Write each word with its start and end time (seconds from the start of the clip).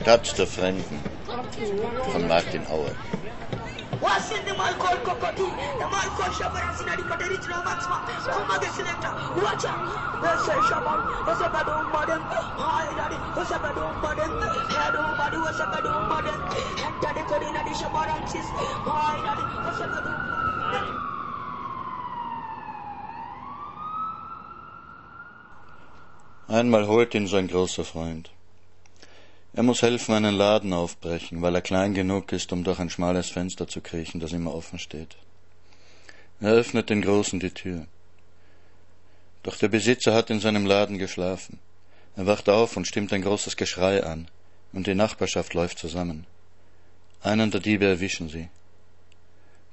Stadt 0.00 0.38
der 0.38 0.46
Fremden 0.46 1.00
von 2.12 2.28
Martin 2.28 2.66
Auer. 2.66 2.94
wasinde 4.02 4.52
malkol 4.58 4.96
kokoti 5.06 5.46
da 5.80 5.86
malkol 5.88 6.30
shabara 6.38 6.70
sinadi 6.78 7.02
pateri 7.10 7.38
chno 7.44 7.58
matsma 7.66 7.96
koma 8.34 8.56
de 8.62 8.68
selecta 8.76 9.10
wacha 9.44 9.72
wese 10.22 10.54
shabam 10.68 11.00
wese 11.26 11.46
badu 11.54 11.74
modem 11.94 12.22
hai 12.62 12.88
dadi 12.98 13.16
wese 13.36 13.56
badu 13.64 13.84
modem 14.02 14.32
hadu 14.78 15.02
badu 15.18 15.38
wese 15.46 15.64
badu 15.72 15.90
modem 16.10 16.40
enta 16.86 17.10
de 17.16 17.22
korina 17.30 17.62
di 17.68 17.74
shabaran 17.80 18.22
sis 18.32 18.46
hai 18.86 19.18
dadi 19.26 19.44
wese 19.66 19.86
badu 19.92 20.37
Einmal 26.48 26.88
holt 26.88 27.14
ihn 27.14 27.26
sein 27.26 27.46
großer 27.46 27.84
Freund. 27.84 28.30
Er 29.52 29.62
muss 29.62 29.82
helfen, 29.82 30.14
einen 30.14 30.34
Laden 30.34 30.72
aufbrechen, 30.72 31.42
weil 31.42 31.54
er 31.54 31.60
klein 31.60 31.92
genug 31.92 32.32
ist, 32.32 32.54
um 32.54 32.64
durch 32.64 32.78
ein 32.78 32.88
schmales 32.88 33.28
Fenster 33.28 33.68
zu 33.68 33.82
kriechen, 33.82 34.18
das 34.18 34.32
immer 34.32 34.54
offen 34.54 34.78
steht. 34.78 35.16
Er 36.40 36.52
öffnet 36.52 36.88
den 36.88 37.02
Großen 37.02 37.38
die 37.38 37.50
Tür. 37.50 37.86
Doch 39.42 39.56
der 39.56 39.68
Besitzer 39.68 40.14
hat 40.14 40.30
in 40.30 40.40
seinem 40.40 40.64
Laden 40.64 40.96
geschlafen. 40.96 41.58
Er 42.16 42.24
wacht 42.24 42.48
auf 42.48 42.78
und 42.78 42.86
stimmt 42.86 43.12
ein 43.12 43.22
großes 43.22 43.58
Geschrei 43.58 44.02
an, 44.02 44.28
und 44.72 44.86
die 44.86 44.94
Nachbarschaft 44.94 45.52
läuft 45.52 45.78
zusammen. 45.78 46.26
Einen 47.22 47.50
der 47.50 47.60
Diebe 47.60 47.84
erwischen 47.84 48.30
sie. 48.30 48.48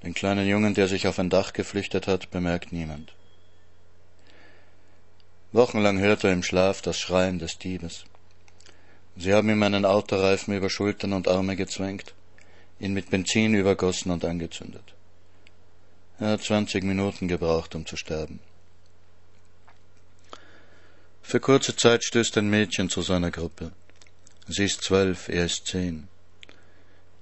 Den 0.04 0.14
kleinen 0.14 0.46
Jungen, 0.46 0.74
der 0.74 0.90
sich 0.90 1.08
auf 1.08 1.20
ein 1.20 1.30
Dach 1.30 1.54
geflüchtet 1.54 2.08
hat, 2.08 2.32
bemerkt 2.32 2.74
niemand. 2.74 3.14
Wochenlang 5.56 6.00
hört 6.00 6.26
er 6.26 6.34
im 6.34 6.44
Schlaf 6.44 6.82
das 6.82 7.00
Schreien 7.00 7.40
des 7.40 7.58
Diebes. 7.58 8.04
Sie 9.16 9.34
haben 9.34 9.50
ihm 9.50 9.64
einen 9.64 9.86
Autoreifen 9.86 10.54
über 10.54 10.70
Schultern 10.70 11.14
und 11.14 11.30
Arme 11.30 11.56
gezwängt, 11.56 12.14
ihn 12.78 12.94
mit 12.94 13.10
Benzin 13.10 13.54
übergossen 13.54 14.12
und 14.12 14.26
angezündet. 14.26 14.84
Er 16.20 16.32
hat 16.32 16.44
zwanzig 16.44 16.84
Minuten 16.84 17.30
gebraucht, 17.30 17.74
um 17.74 17.86
zu 17.86 17.96
sterben. 17.96 18.42
Für 21.22 21.40
kurze 21.40 21.74
Zeit 21.78 22.04
stößt 22.04 22.38
ein 22.38 22.50
Mädchen 22.50 22.90
zu 22.90 23.02
seiner 23.02 23.32
Gruppe. 23.32 23.72
Sie 24.50 24.66
ist 24.66 24.82
zwölf, 24.82 25.30
er 25.30 25.46
ist 25.46 25.68
zehn. 25.68 26.10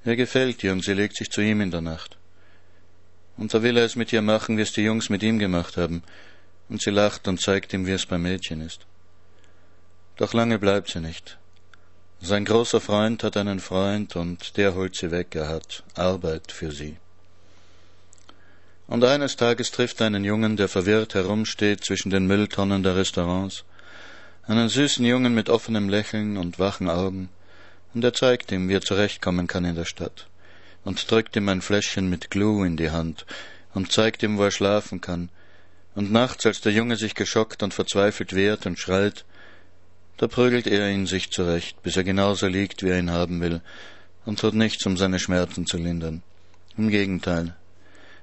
Er 0.05 0.15
gefällt 0.15 0.63
ihr 0.63 0.71
und 0.71 0.83
sie 0.83 0.93
legt 0.93 1.17
sich 1.17 1.29
zu 1.29 1.41
ihm 1.41 1.61
in 1.61 1.69
der 1.69 1.81
Nacht. 1.81 2.17
Und 3.37 3.53
da 3.53 3.61
will 3.61 3.77
er 3.77 3.85
es 3.85 3.95
mit 3.95 4.11
ihr 4.11 4.23
machen, 4.23 4.57
wie 4.57 4.63
es 4.63 4.73
die 4.73 4.81
Jungs 4.81 5.09
mit 5.09 5.21
ihm 5.21 5.37
gemacht 5.37 5.77
haben, 5.77 6.01
und 6.73 6.81
sie 6.81 6.89
lacht 6.89 7.27
und 7.27 7.39
zeigt 7.39 7.71
ihm, 7.73 7.85
wie 7.85 7.91
es 7.91 8.07
beim 8.07 8.23
Mädchen 8.23 8.59
ist. 8.59 8.87
Doch 10.17 10.33
lange 10.33 10.57
bleibt 10.57 10.89
sie 10.89 11.01
nicht. 11.01 11.37
Sein 12.19 12.45
großer 12.45 12.81
Freund 12.81 13.23
hat 13.23 13.37
einen 13.37 13.59
Freund 13.59 14.15
und 14.15 14.57
der 14.57 14.73
holt 14.73 14.95
sie 14.95 15.11
weg, 15.11 15.35
er 15.35 15.49
hat 15.49 15.83
Arbeit 15.93 16.51
für 16.51 16.71
sie. 16.71 16.97
Und 18.87 19.03
eines 19.03 19.35
Tages 19.35 19.69
trifft 19.69 20.01
er 20.01 20.07
einen 20.07 20.25
Jungen, 20.25 20.57
der 20.57 20.67
verwirrt 20.67 21.13
herumsteht 21.13 21.85
zwischen 21.85 22.09
den 22.09 22.25
Mülltonnen 22.25 22.81
der 22.81 22.95
Restaurants, 22.95 23.65
einen 24.47 24.67
süßen 24.67 25.05
Jungen 25.05 25.35
mit 25.35 25.51
offenem 25.51 25.89
Lächeln 25.89 26.37
und 26.37 26.57
wachen 26.57 26.89
Augen, 26.89 27.29
und 27.93 28.03
er 28.03 28.13
zeigt 28.13 28.51
ihm, 28.51 28.67
wie 28.67 28.77
er 28.77 28.81
zurechtkommen 28.81 29.45
kann 29.45 29.63
in 29.63 29.75
der 29.75 29.85
Stadt, 29.85 30.25
und 30.83 31.11
drückt 31.11 31.35
ihm 31.35 31.49
ein 31.49 31.61
Fläschchen 31.61 32.09
mit 32.09 32.31
Glue 32.31 32.65
in 32.65 32.77
die 32.77 32.89
Hand 32.89 33.27
und 33.75 33.91
zeigt 33.91 34.23
ihm, 34.23 34.39
wo 34.39 34.43
er 34.45 34.51
schlafen 34.51 35.01
kann, 35.01 35.29
und 35.95 36.11
nachts, 36.11 36.45
als 36.45 36.61
der 36.61 36.71
Junge 36.71 36.95
sich 36.95 37.15
geschockt 37.15 37.63
und 37.63 37.73
verzweifelt 37.73 38.33
wehrt 38.33 38.65
und 38.65 38.79
schreit, 38.79 39.25
da 40.17 40.27
prügelt 40.27 40.67
er 40.67 40.89
ihn 40.89 41.05
sich 41.05 41.31
zurecht, 41.31 41.81
bis 41.83 41.97
er 41.97 42.03
genauso 42.03 42.47
liegt, 42.47 42.83
wie 42.83 42.89
er 42.89 42.99
ihn 42.99 43.11
haben 43.11 43.41
will, 43.41 43.61
und 44.25 44.39
tut 44.39 44.53
nichts, 44.53 44.85
um 44.85 44.97
seine 44.97 45.19
Schmerzen 45.19 45.65
zu 45.65 45.77
lindern. 45.77 46.23
Im 46.77 46.89
Gegenteil, 46.89 47.55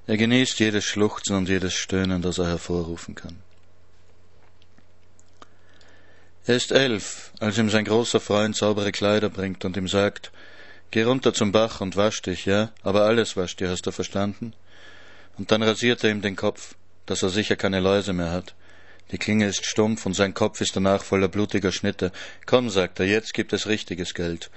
er 0.06 0.16
genießt 0.16 0.58
jedes 0.58 0.84
Schluchzen 0.84 1.36
und 1.36 1.48
jedes 1.48 1.74
Stöhnen, 1.74 2.22
das 2.22 2.38
er 2.38 2.48
hervorrufen 2.48 3.14
kann. 3.14 3.36
Er 6.46 6.56
ist 6.56 6.72
elf, 6.72 7.32
als 7.38 7.58
ihm 7.58 7.70
sein 7.70 7.84
großer 7.84 8.18
Freund 8.18 8.56
saubere 8.56 8.92
Kleider 8.92 9.28
bringt 9.28 9.64
und 9.64 9.76
ihm 9.76 9.86
sagt, 9.88 10.32
Geh 10.90 11.04
runter 11.04 11.32
zum 11.32 11.52
Bach 11.52 11.80
und 11.80 11.96
wasch 11.96 12.22
dich, 12.22 12.46
ja, 12.46 12.72
aber 12.82 13.02
alles 13.02 13.36
wasch 13.36 13.54
dir, 13.54 13.68
hast 13.68 13.86
du 13.86 13.92
verstanden? 13.92 14.54
Und 15.38 15.52
dann 15.52 15.62
rasiert 15.62 16.02
er 16.02 16.10
ihm 16.10 16.22
den 16.22 16.34
Kopf, 16.34 16.74
dass 17.10 17.24
er 17.24 17.28
sicher 17.28 17.56
keine 17.56 17.80
Läuse 17.80 18.12
mehr 18.12 18.30
hat. 18.30 18.54
Die 19.10 19.18
Klinge 19.18 19.46
ist 19.46 19.66
stumpf 19.66 20.06
und 20.06 20.14
sein 20.14 20.32
Kopf 20.32 20.60
ist 20.60 20.76
danach 20.76 21.02
voller 21.02 21.26
blutiger 21.26 21.72
Schnitte. 21.72 22.12
Komm, 22.46 22.70
sagt 22.70 23.00
er, 23.00 23.06
jetzt 23.06 23.34
gibt 23.34 23.52
es 23.52 23.66
richtiges 23.66 24.14
Geld. 24.14 24.48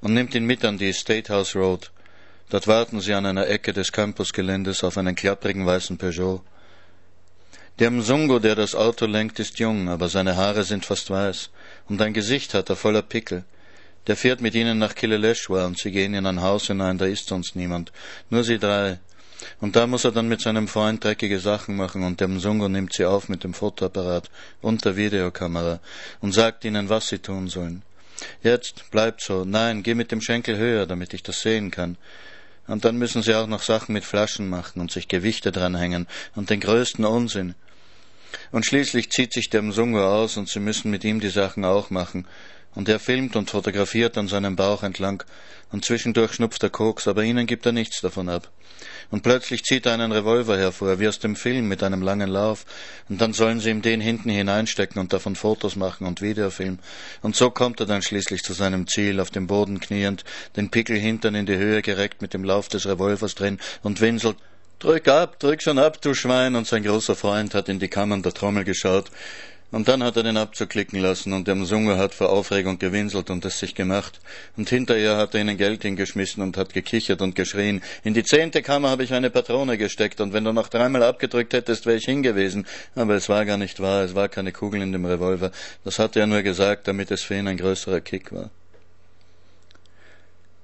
Und 0.00 0.14
nimmt 0.14 0.32
ihn 0.36 0.44
mit 0.44 0.64
an 0.64 0.78
die 0.78 0.92
State 0.92 1.32
House 1.32 1.56
Road. 1.56 1.90
Dort 2.50 2.68
warten 2.68 3.00
sie 3.00 3.14
an 3.14 3.26
einer 3.26 3.48
Ecke 3.48 3.72
des 3.72 3.90
Campusgeländes 3.90 4.84
auf 4.84 4.96
einen 4.96 5.16
klapprigen 5.16 5.66
weißen 5.66 5.98
Peugeot. 5.98 6.40
Der 7.80 7.90
Mzungo, 7.90 8.38
der 8.38 8.54
das 8.54 8.76
Auto 8.76 9.06
lenkt, 9.06 9.40
ist 9.40 9.58
jung, 9.58 9.88
aber 9.88 10.08
seine 10.08 10.36
Haare 10.36 10.62
sind 10.62 10.86
fast 10.86 11.10
weiß, 11.10 11.50
und 11.88 12.00
ein 12.00 12.14
Gesicht 12.14 12.54
hat 12.54 12.70
er 12.70 12.76
voller 12.76 13.02
Pickel. 13.02 13.42
Der 14.06 14.14
fährt 14.16 14.40
mit 14.40 14.54
ihnen 14.54 14.78
nach 14.78 14.94
Kileleshwa, 14.94 15.66
und 15.66 15.78
sie 15.78 15.90
gehen 15.90 16.14
in 16.14 16.26
ein 16.26 16.42
Haus 16.42 16.68
hinein, 16.68 16.96
da 16.96 17.06
ist 17.06 17.26
sonst 17.26 17.56
niemand. 17.56 17.90
Nur 18.30 18.44
sie 18.44 18.58
drei. 18.58 19.00
Und 19.60 19.74
da 19.74 19.86
muss 19.86 20.04
er 20.04 20.12
dann 20.12 20.28
mit 20.28 20.40
seinem 20.40 20.68
Freund 20.68 21.02
dreckige 21.02 21.40
Sachen 21.40 21.76
machen 21.76 22.04
und 22.04 22.20
der 22.20 22.28
Msungo 22.28 22.68
nimmt 22.68 22.92
sie 22.92 23.04
auf 23.04 23.28
mit 23.28 23.42
dem 23.42 23.54
Fotoapparat 23.54 24.30
und 24.60 24.84
der 24.84 24.96
Videokamera 24.96 25.80
und 26.20 26.32
sagt 26.32 26.64
ihnen, 26.64 26.88
was 26.88 27.08
sie 27.08 27.18
tun 27.18 27.48
sollen. 27.48 27.82
Jetzt 28.42 28.90
bleibt 28.90 29.20
so. 29.20 29.44
Nein, 29.44 29.82
geh 29.82 29.94
mit 29.94 30.12
dem 30.12 30.20
Schenkel 30.20 30.56
höher, 30.56 30.86
damit 30.86 31.12
ich 31.12 31.22
das 31.22 31.40
sehen 31.40 31.70
kann. 31.70 31.96
Und 32.68 32.84
dann 32.84 32.98
müssen 32.98 33.22
sie 33.22 33.34
auch 33.34 33.46
noch 33.46 33.62
Sachen 33.62 33.94
mit 33.94 34.04
Flaschen 34.04 34.48
machen 34.48 34.80
und 34.80 34.92
sich 34.92 35.08
Gewichte 35.08 35.50
dranhängen 35.50 36.06
und 36.36 36.50
den 36.50 36.60
größten 36.60 37.04
Unsinn. 37.04 37.54
Und 38.52 38.66
schließlich 38.66 39.10
zieht 39.10 39.32
sich 39.32 39.50
der 39.50 39.62
Msungo 39.62 40.06
aus 40.06 40.36
und 40.36 40.48
sie 40.48 40.60
müssen 40.60 40.90
mit 40.90 41.02
ihm 41.02 41.18
die 41.18 41.30
Sachen 41.30 41.64
auch 41.64 41.90
machen 41.90 42.26
und 42.74 42.88
er 42.88 43.00
filmt 43.00 43.34
und 43.36 43.50
fotografiert 43.50 44.16
an 44.18 44.28
seinem 44.28 44.54
Bauch 44.54 44.82
entlang, 44.82 45.24
und 45.72 45.84
zwischendurch 45.84 46.34
schnupft 46.34 46.62
er 46.62 46.70
Koks, 46.70 47.08
aber 47.08 47.24
ihnen 47.24 47.46
gibt 47.46 47.66
er 47.66 47.72
nichts 47.72 48.00
davon 48.00 48.28
ab. 48.28 48.50
Und 49.10 49.22
plötzlich 49.22 49.64
zieht 49.64 49.86
er 49.86 49.94
einen 49.94 50.12
Revolver 50.12 50.58
hervor, 50.58 51.00
wie 51.00 51.08
aus 51.08 51.18
dem 51.18 51.34
Film 51.34 51.66
mit 51.66 51.82
einem 51.82 52.02
langen 52.02 52.28
Lauf, 52.28 52.66
und 53.08 53.20
dann 53.20 53.32
sollen 53.32 53.58
sie 53.58 53.70
ihm 53.70 53.80
den 53.80 54.02
hinten 54.02 54.28
hineinstecken 54.28 55.00
und 55.00 55.14
davon 55.14 55.34
Fotos 55.34 55.76
machen 55.76 56.06
und 56.06 56.20
Videofilm. 56.20 56.78
Und 57.22 57.34
so 57.34 57.50
kommt 57.50 57.80
er 57.80 57.86
dann 57.86 58.02
schließlich 58.02 58.42
zu 58.42 58.52
seinem 58.52 58.86
Ziel, 58.86 59.20
auf 59.20 59.30
dem 59.30 59.46
Boden 59.46 59.80
kniend, 59.80 60.24
den 60.56 60.70
Pickel 60.70 60.98
hintern 60.98 61.34
in 61.34 61.46
die 61.46 61.56
Höhe 61.56 61.80
gereckt 61.80 62.20
mit 62.20 62.34
dem 62.34 62.44
Lauf 62.44 62.68
des 62.68 62.86
Revolvers 62.86 63.34
drin 63.34 63.58
und 63.82 64.00
winselt, 64.00 64.36
Drück 64.78 65.08
ab, 65.08 65.40
drück 65.40 65.60
schon 65.60 65.76
ab, 65.76 66.00
du 66.00 66.14
Schwein! 66.14 66.54
Und 66.54 66.68
sein 66.68 66.84
großer 66.84 67.16
Freund 67.16 67.52
hat 67.52 67.68
in 67.68 67.80
die 67.80 67.88
Kammern 67.88 68.22
der 68.22 68.32
Trommel 68.32 68.62
geschaut, 68.62 69.10
und 69.70 69.86
dann 69.86 70.02
hat 70.02 70.16
er 70.16 70.22
den 70.22 70.38
abzuklicken 70.38 70.98
lassen 70.98 71.34
und 71.34 71.46
der 71.46 71.54
Msungu 71.54 71.96
hat 71.96 72.14
vor 72.14 72.30
Aufregung 72.30 72.78
gewinselt 72.78 73.28
und 73.28 73.44
es 73.44 73.58
sich 73.58 73.74
gemacht. 73.74 74.18
Und 74.56 74.70
hinterher 74.70 75.18
hat 75.18 75.34
er 75.34 75.42
ihnen 75.42 75.58
Geld 75.58 75.82
hingeschmissen 75.82 76.42
und 76.42 76.56
hat 76.56 76.72
gekichert 76.72 77.20
und 77.20 77.34
geschrien. 77.34 77.82
In 78.02 78.14
die 78.14 78.24
zehnte 78.24 78.62
Kammer 78.62 78.88
habe 78.88 79.04
ich 79.04 79.12
eine 79.12 79.28
Patrone 79.28 79.76
gesteckt 79.76 80.22
und 80.22 80.32
wenn 80.32 80.44
du 80.44 80.52
noch 80.52 80.68
dreimal 80.68 81.02
abgedrückt 81.02 81.52
hättest, 81.52 81.84
wäre 81.84 81.98
ich 81.98 82.06
hingewiesen. 82.06 82.66
Aber 82.94 83.14
es 83.14 83.28
war 83.28 83.44
gar 83.44 83.58
nicht 83.58 83.80
wahr, 83.80 84.04
es 84.04 84.14
war 84.14 84.30
keine 84.30 84.52
Kugel 84.52 84.80
in 84.80 84.92
dem 84.92 85.04
Revolver. 85.04 85.52
Das 85.84 85.98
hatte 85.98 86.20
er 86.20 86.26
nur 86.26 86.42
gesagt, 86.42 86.88
damit 86.88 87.10
es 87.10 87.22
für 87.22 87.36
ihn 87.36 87.46
ein 87.46 87.58
größerer 87.58 88.00
Kick 88.00 88.32
war. 88.32 88.50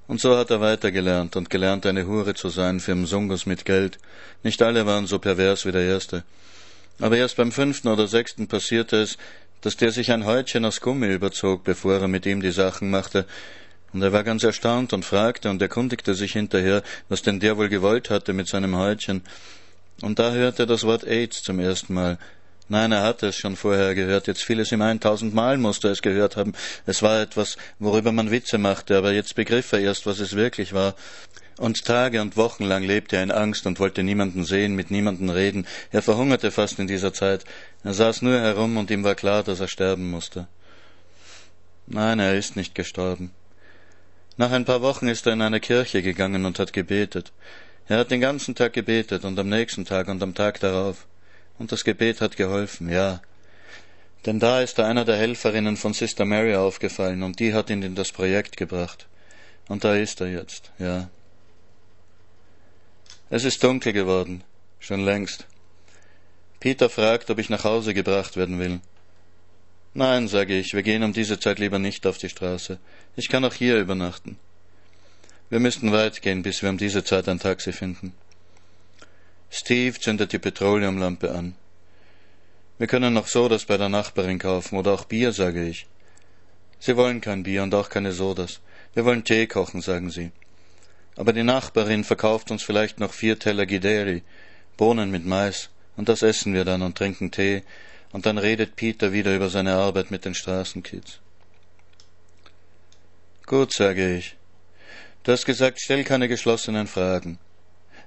Und 0.06 0.21
so 0.21 0.36
hat 0.36 0.50
er 0.50 0.60
weitergelernt 0.60 1.36
und 1.36 1.50
gelernt, 1.50 1.84
eine 1.86 2.06
Hure 2.06 2.34
zu 2.34 2.48
sein 2.48 2.81
für 2.81 2.94
Msungus 2.94 3.44
mit 3.44 3.66
Geld. 3.66 3.98
Nicht 4.42 4.62
alle 4.62 4.86
waren 4.86 5.06
so 5.06 5.19
pervers 5.19 5.66
wie 5.66 5.72
der 5.72 5.82
erste. 5.82 6.25
Aber 7.00 7.16
erst 7.16 7.36
beim 7.36 7.53
fünften 7.53 7.89
oder 7.89 8.07
sechsten 8.07 8.47
passierte 8.47 8.97
es, 8.97 9.19
dass 9.60 9.77
der 9.77 9.91
sich 9.91 10.13
ein 10.13 10.27
Häutchen 10.27 10.65
aus 10.65 10.80
Gummi 10.80 11.13
überzog, 11.13 11.65
bevor 11.65 11.95
er 11.95 12.09
mit 12.09 12.27
ihm 12.27 12.42
die 12.42 12.53
Sachen 12.53 12.91
machte, 12.91 13.27
und 13.95 14.03
er 14.03 14.13
war 14.13 14.24
ganz 14.24 14.42
erstaunt 14.42 14.92
und 14.92 15.04
fragte 15.04 15.48
und 15.48 15.63
erkundigte 15.63 16.15
sich 16.15 16.33
hinterher, 16.33 16.83
was 17.09 17.22
denn 17.22 17.39
der 17.39 17.57
wohl 17.57 17.69
gewollt 17.69 18.10
hatte 18.10 18.33
mit 18.33 18.48
seinem 18.48 18.77
Häutchen. 18.77 19.22
Und 20.03 20.19
da 20.19 20.33
hörte 20.33 20.65
er 20.65 20.66
das 20.66 20.83
Wort 20.83 21.04
AIDS 21.04 21.45
zum 21.45 21.60
ersten 21.60 21.95
Mal. 21.95 22.19
Nein, 22.69 22.91
er 22.91 23.03
hatte 23.03 23.28
es 23.28 23.36
schon 23.36 23.54
vorher 23.54 23.95
gehört, 23.95 24.27
jetzt 24.27 24.42
fiel 24.42 24.59
es 24.59 24.72
ihm 24.72 24.83
ein, 24.83 24.98
tausendmal 24.98 25.59
musste 25.59 25.89
er 25.89 25.92
es 25.92 26.03
gehört 26.03 26.36
haben. 26.36 26.54
Es 26.86 27.03
war 27.03 27.21
etwas, 27.21 27.57
worüber 27.78 28.10
man 28.10 28.33
Witze 28.33 28.59
machte, 28.59 28.97
aber 28.97 29.13
jetzt 29.13 29.36
begriff 29.36 29.72
er 29.72 29.80
erst, 29.80 30.07
was 30.07 30.19
es 30.19 30.34
wirklich 30.34 30.72
war. 30.72 30.97
Und 31.56 31.84
Tage 31.84 32.21
und 32.21 32.36
Wochen 32.36 32.65
lang 32.65 32.83
lebte 32.83 33.16
er 33.16 33.22
in 33.22 33.30
Angst 33.30 33.66
und 33.66 33.78
wollte 33.78 34.03
niemanden 34.03 34.45
sehen, 34.45 34.74
mit 34.74 34.91
niemanden 34.91 35.30
reden. 35.30 35.66
Er 35.92 36.03
verhungerte 36.03 36.51
fast 36.51 36.78
in 36.80 36.89
dieser 36.89 37.12
Zeit. 37.12 37.45
Er 37.84 37.95
saß 37.95 38.22
nur 38.22 38.41
herum 38.41 38.77
und 38.77 38.91
ihm 38.91 39.04
war 39.04 39.15
klar, 39.15 39.45
dass 39.45 39.60
er 39.60 39.68
sterben 39.68 40.10
musste. 40.10 40.48
Nein, 41.86 42.18
er 42.18 42.34
ist 42.34 42.56
nicht 42.56 42.74
gestorben. 42.74 43.30
Nach 44.36 44.51
ein 44.51 44.65
paar 44.65 44.83
Wochen 44.83 45.06
ist 45.06 45.27
er 45.27 45.34
in 45.34 45.42
eine 45.42 45.60
Kirche 45.60 46.03
gegangen 46.03 46.45
und 46.45 46.59
hat 46.59 46.72
gebetet. 46.72 47.33
Er 47.86 47.98
hat 47.98 48.10
den 48.10 48.21
ganzen 48.21 48.54
Tag 48.54 48.72
gebetet 48.72 49.24
und 49.24 49.39
am 49.39 49.48
nächsten 49.48 49.84
Tag 49.84 50.09
und 50.09 50.22
am 50.22 50.34
Tag 50.34 50.59
darauf. 50.59 51.07
Und 51.59 51.71
das 51.71 51.84
Gebet 51.84 52.21
hat 52.21 52.36
geholfen, 52.36 52.89
ja. 52.89 53.21
Denn 54.27 54.41
da 54.41 54.60
ist 54.60 54.78
er 54.78 54.86
einer 54.86 55.04
der 55.04 55.16
Helferinnen 55.16 55.77
von 55.77 55.92
Sister 55.92 56.24
Mary 56.24 56.57
aufgefallen 56.57 57.22
und 57.22 57.39
die 57.39 57.54
hat 57.54 57.71
ihn 57.71 57.83
in 57.83 57.95
das 57.95 58.10
Projekt 58.10 58.57
gebracht. 58.57 59.07
Und 59.68 59.84
da 59.84 59.95
ist 59.95 60.21
er 60.21 60.28
jetzt, 60.28 60.72
ja. 60.78 61.09
Es 63.30 63.44
ist 63.44 63.65
dunkel 63.65 63.92
geworden, 63.92 64.44
schon 64.80 65.00
längst. 65.00 65.47
Peter 66.60 66.91
fragt, 66.91 67.30
ob 67.30 67.38
ich 67.38 67.48
nach 67.48 67.65
Hause 67.65 67.94
gebracht 67.94 68.36
werden 68.36 68.59
will. 68.59 68.80
Nein, 69.94 70.28
sage 70.28 70.59
ich, 70.59 70.74
wir 70.74 70.82
gehen 70.82 71.03
um 71.03 71.12
diese 71.12 71.38
Zeit 71.38 71.59
lieber 71.59 71.78
nicht 71.78 72.06
auf 72.06 72.18
die 72.18 72.28
Straße. 72.28 72.78
Ich 73.16 73.28
kann 73.28 73.44
auch 73.44 73.54
hier 73.54 73.78
übernachten. 73.78 74.38
Wir 75.50 75.60
müssten 75.60 75.92
weit 75.92 76.21
gehen, 76.21 76.42
bis 76.42 76.62
wir 76.62 76.71
um 76.71 76.78
diese 76.78 77.04
Zeit 77.04 77.28
ein 77.28 77.38
Taxi 77.38 77.72
finden. 77.72 78.12
Steve 79.50 79.98
zündet 80.00 80.32
die 80.32 80.38
Petroleumlampe 80.38 81.30
an. 81.30 81.54
Wir 82.76 82.88
können 82.88 83.15
noch 83.15 83.28
Sodas 83.28 83.65
bei 83.65 83.76
der 83.76 83.88
Nachbarin 83.88 84.38
kaufen 84.38 84.76
oder 84.76 84.92
auch 84.92 85.04
Bier, 85.04 85.32
sage 85.32 85.66
ich. 85.66 85.86
Sie 86.80 86.97
wollen 86.97 87.21
kein 87.21 87.44
Bier 87.44 87.62
und 87.62 87.74
auch 87.74 87.88
keine 87.88 88.12
Sodas. 88.12 88.60
Wir 88.94 89.04
wollen 89.04 89.24
Tee 89.24 89.47
kochen, 89.47 89.80
sagen 89.80 90.10
sie. 90.10 90.32
Aber 91.16 91.33
die 91.33 91.43
Nachbarin 91.43 92.05
verkauft 92.05 92.51
uns 92.51 92.63
vielleicht 92.63 92.99
noch 92.99 93.13
vier 93.13 93.39
Teller 93.39 93.66
Gideri, 93.66 94.22
Bohnen 94.77 95.11
mit 95.11 95.25
Mais, 95.25 95.71
und 95.97 96.09
das 96.09 96.22
essen 96.22 96.55
wir 96.55 96.65
dann 96.65 96.83
und 96.83 96.99
trinken 96.99 97.31
Tee, 97.31 97.63
und 98.13 98.27
dann 98.27 98.39
redet 98.39 98.77
Peter 98.77 99.13
wieder 99.13 99.34
über 99.34 99.49
seine 99.49 99.75
Arbeit 99.75 100.11
mit 100.11 100.25
den 100.25 100.34
Straßenkids. 100.34 101.21
Gut, 103.47 103.72
sage 103.72 104.16
ich. 104.16 104.37
Du 105.22 105.33
hast 105.33 105.45
gesagt, 105.45 105.81
stell 105.81 106.05
keine 106.05 106.28
geschlossenen 106.28 106.87
Fragen. 106.87 107.39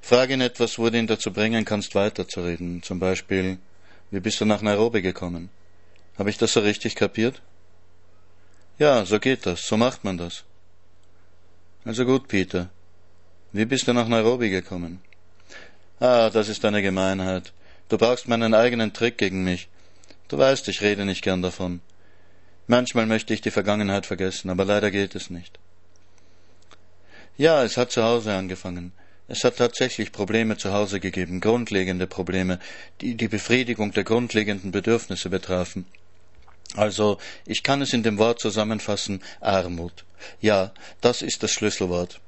Frag 0.02 0.30
ihn 0.30 0.42
etwas, 0.42 0.78
wo 0.78 0.90
du 0.90 0.98
ihn 0.98 1.08
dazu 1.08 1.32
bringen 1.32 1.66
kannst, 1.66 1.96
weiterzureden. 1.96 2.84
Zum 2.84 3.00
Beispiel, 3.00 3.58
wie 4.12 4.20
bist 4.20 4.40
du 4.40 4.46
nach 4.46 4.62
Nairobi 4.62 5.02
gekommen? 5.02 5.50
Habe 6.18 6.30
ich 6.30 6.38
das 6.38 6.54
so 6.54 6.62
richtig 6.62 6.96
kapiert? 6.96 7.42
Ja, 8.80 9.06
so 9.06 9.20
geht 9.20 9.46
das, 9.46 9.66
so 9.66 9.78
macht 9.78 10.04
man 10.04 10.18
das. 10.18 10.44
Also 11.84 12.06
gut, 12.06 12.28
Peter. 12.28 12.70
Wie 13.54 13.66
bist 13.66 13.88
du 13.88 13.94
nach 13.94 14.08
Nairobi 14.08 14.50
gekommen? 14.50 15.02
Ah, 16.00 16.30
das 16.30 16.50
ist 16.50 16.66
eine 16.66 16.82
Gemeinheit. 16.82 17.54
Du 17.90 17.98
brauchst 17.98 18.28
meinen 18.28 18.54
eigenen 18.54 18.94
Trick 18.94 19.18
gegen 19.18 19.44
mich. 19.44 19.70
Du 20.28 20.38
weißt, 20.38 20.68
ich 20.68 20.82
rede 20.82 21.06
nicht 21.06 21.24
gern 21.24 21.42
davon. 21.42 21.80
Manchmal 22.68 23.06
möchte 23.06 23.34
ich 23.34 23.40
die 23.42 23.52
Vergangenheit 23.52 24.06
vergessen, 24.06 24.50
aber 24.50 24.66
leider 24.66 24.92
geht 24.92 25.16
es 25.16 25.30
nicht. 25.30 25.58
Ja, 27.38 27.64
es 27.64 27.78
hat 27.78 27.92
zu 27.92 28.04
Hause 28.04 28.34
angefangen. 28.34 28.92
Es 29.30 29.44
hat 29.44 29.58
tatsächlich 29.58 30.12
Probleme 30.12 30.58
zu 30.58 30.74
Hause 30.74 31.00
gegeben, 31.00 31.40
grundlegende 31.40 32.08
Probleme, 32.08 32.60
die 33.00 33.16
die 33.16 33.28
Befriedigung 33.30 33.92
der 33.94 34.04
grundlegenden 34.04 34.72
Bedürfnisse 34.72 35.30
betrafen. 35.30 35.86
Also, 36.76 37.18
ich 37.46 37.64
kann 37.64 37.82
es 37.82 37.94
in 37.94 38.04
dem 38.04 38.18
Wort 38.18 38.40
zusammenfassen, 38.40 39.22
Armut. 39.40 40.04
Ja, 40.42 40.74
das 41.00 41.22
ist 41.22 41.44
das 41.44 41.52
Schlüsselwort. 41.52 42.20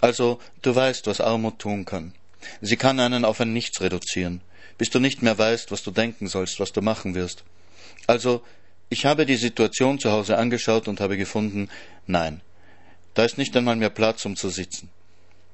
Also, 0.00 0.38
du 0.62 0.74
weißt, 0.74 1.06
was 1.06 1.20
Armut 1.20 1.58
tun 1.58 1.84
kann. 1.84 2.14
Sie 2.60 2.76
kann 2.76 3.00
einen 3.00 3.24
auf 3.24 3.40
ein 3.40 3.52
Nichts 3.52 3.80
reduzieren, 3.80 4.40
bis 4.76 4.90
du 4.90 5.00
nicht 5.00 5.22
mehr 5.22 5.38
weißt, 5.38 5.70
was 5.70 5.82
du 5.82 5.90
denken 5.90 6.26
sollst, 6.26 6.60
was 6.60 6.72
du 6.72 6.82
machen 6.82 7.14
wirst. 7.14 7.44
Also, 8.06 8.42
ich 8.90 9.06
habe 9.06 9.26
die 9.26 9.36
Situation 9.36 9.98
zu 9.98 10.10
Hause 10.10 10.36
angeschaut 10.36 10.88
und 10.88 11.00
habe 11.00 11.16
gefunden, 11.16 11.68
nein, 12.06 12.42
da 13.14 13.24
ist 13.24 13.38
nicht 13.38 13.56
einmal 13.56 13.76
mehr 13.76 13.90
Platz, 13.90 14.24
um 14.26 14.36
zu 14.36 14.50
sitzen. 14.50 14.90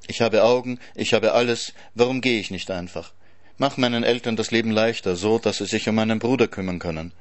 Ich 0.06 0.20
habe 0.20 0.42
Augen, 0.42 0.80
ich 0.94 1.14
habe 1.14 1.32
alles, 1.32 1.72
warum 1.94 2.20
gehe 2.20 2.40
ich 2.40 2.50
nicht 2.50 2.70
einfach? 2.70 3.12
Mach 3.58 3.76
meinen 3.76 4.02
Eltern 4.02 4.36
das 4.36 4.50
Leben 4.50 4.70
leichter, 4.70 5.14
so 5.14 5.38
dass 5.38 5.58
sie 5.58 5.66
sich 5.66 5.88
um 5.88 5.94
meinen 5.94 6.18
Bruder 6.18 6.48
kümmern 6.48 6.78
können. 6.78 7.12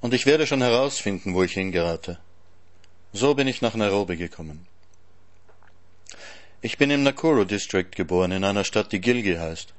Und 0.00 0.14
ich 0.14 0.26
werde 0.26 0.46
schon 0.46 0.62
herausfinden, 0.62 1.34
wo 1.34 1.42
ich 1.42 1.52
hingerate. 1.52 2.18
So 3.12 3.34
bin 3.34 3.46
ich 3.46 3.60
nach 3.60 3.74
Nairobi 3.74 4.16
gekommen. 4.16 4.66
Ich 6.62 6.76
bin 6.76 6.90
im 6.90 7.02
Nakuru 7.02 7.44
District 7.44 7.90
geboren, 7.90 8.32
in 8.32 8.44
einer 8.44 8.64
Stadt, 8.64 8.92
die 8.92 9.00
Gilgi 9.00 9.36
heißt. 9.36 9.72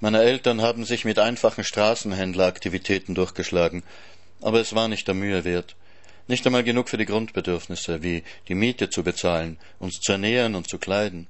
Meine 0.00 0.22
Eltern 0.22 0.62
haben 0.62 0.86
sich 0.86 1.04
mit 1.04 1.18
einfachen 1.18 1.62
Straßenhändleraktivitäten 1.62 3.14
durchgeschlagen, 3.14 3.82
aber 4.40 4.60
es 4.60 4.74
war 4.74 4.88
nicht 4.88 5.06
der 5.06 5.14
Mühe 5.14 5.44
wert. 5.44 5.76
Nicht 6.26 6.46
einmal 6.46 6.64
genug 6.64 6.88
für 6.88 6.96
die 6.96 7.04
Grundbedürfnisse, 7.04 8.02
wie 8.02 8.22
die 8.48 8.54
Miete 8.54 8.88
zu 8.88 9.02
bezahlen, 9.02 9.58
uns 9.78 10.00
zu 10.00 10.12
ernähren 10.12 10.54
und 10.54 10.70
zu 10.70 10.78
kleiden. 10.78 11.26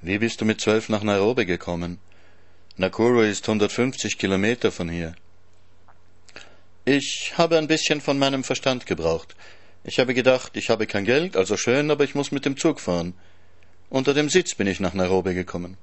Wie 0.00 0.18
bist 0.18 0.40
du 0.40 0.46
mit 0.46 0.62
zwölf 0.62 0.88
nach 0.88 1.02
Nairobi 1.02 1.44
gekommen? 1.44 1.98
Nakuru 2.78 3.20
ist 3.20 3.46
150 3.46 4.16
Kilometer 4.16 4.72
von 4.72 4.88
hier. 4.88 5.14
Ich 6.86 7.34
habe 7.36 7.58
ein 7.58 7.66
bisschen 7.66 8.00
von 8.00 8.18
meinem 8.18 8.42
Verstand 8.42 8.86
gebraucht. 8.86 9.36
Ich 9.88 9.98
habe 9.98 10.12
gedacht, 10.12 10.54
ich 10.58 10.68
habe 10.68 10.86
kein 10.86 11.06
Geld, 11.06 11.34
also 11.34 11.56
schön, 11.56 11.90
aber 11.90 12.04
ich 12.04 12.14
muss 12.14 12.30
mit 12.30 12.44
dem 12.44 12.58
Zug 12.58 12.78
fahren. 12.78 13.14
Unter 13.88 14.12
dem 14.12 14.28
Sitz 14.28 14.54
bin 14.54 14.66
ich 14.66 14.80
nach 14.80 14.92
Nairobi 14.92 15.32
gekommen. 15.32 15.78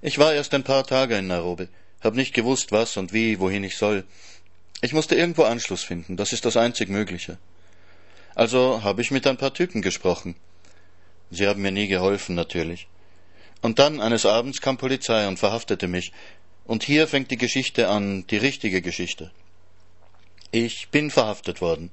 Ich 0.00 0.16
war 0.18 0.32
erst 0.32 0.54
ein 0.54 0.62
paar 0.62 0.86
Tage 0.86 1.16
in 1.16 1.26
Nairobi, 1.26 1.66
hab 2.02 2.14
nicht 2.14 2.32
gewusst, 2.34 2.70
was 2.70 2.96
und 2.96 3.12
wie, 3.12 3.40
wohin 3.40 3.64
ich 3.64 3.76
soll. 3.76 4.04
Ich 4.80 4.92
musste 4.92 5.16
irgendwo 5.16 5.42
Anschluss 5.42 5.82
finden, 5.82 6.16
das 6.16 6.32
ist 6.32 6.44
das 6.44 6.56
einzig 6.56 6.88
Mögliche. 6.88 7.36
Also 8.36 8.84
habe 8.84 9.02
ich 9.02 9.10
mit 9.10 9.26
ein 9.26 9.38
paar 9.38 9.52
Typen 9.52 9.82
gesprochen. 9.82 10.36
Sie 11.32 11.48
haben 11.48 11.62
mir 11.62 11.72
nie 11.72 11.88
geholfen, 11.88 12.36
natürlich. 12.36 12.86
Und 13.60 13.80
dann 13.80 14.00
eines 14.00 14.24
Abends 14.24 14.60
kam 14.60 14.78
Polizei 14.78 15.26
und 15.26 15.40
verhaftete 15.40 15.88
mich. 15.88 16.12
Und 16.64 16.84
hier 16.84 17.08
fängt 17.08 17.32
die 17.32 17.38
Geschichte 17.38 17.88
an, 17.88 18.24
die 18.28 18.36
richtige 18.36 18.82
Geschichte. 18.82 19.32
Ich 20.52 20.90
bin 20.90 21.10
verhaftet 21.10 21.60
worden. 21.60 21.90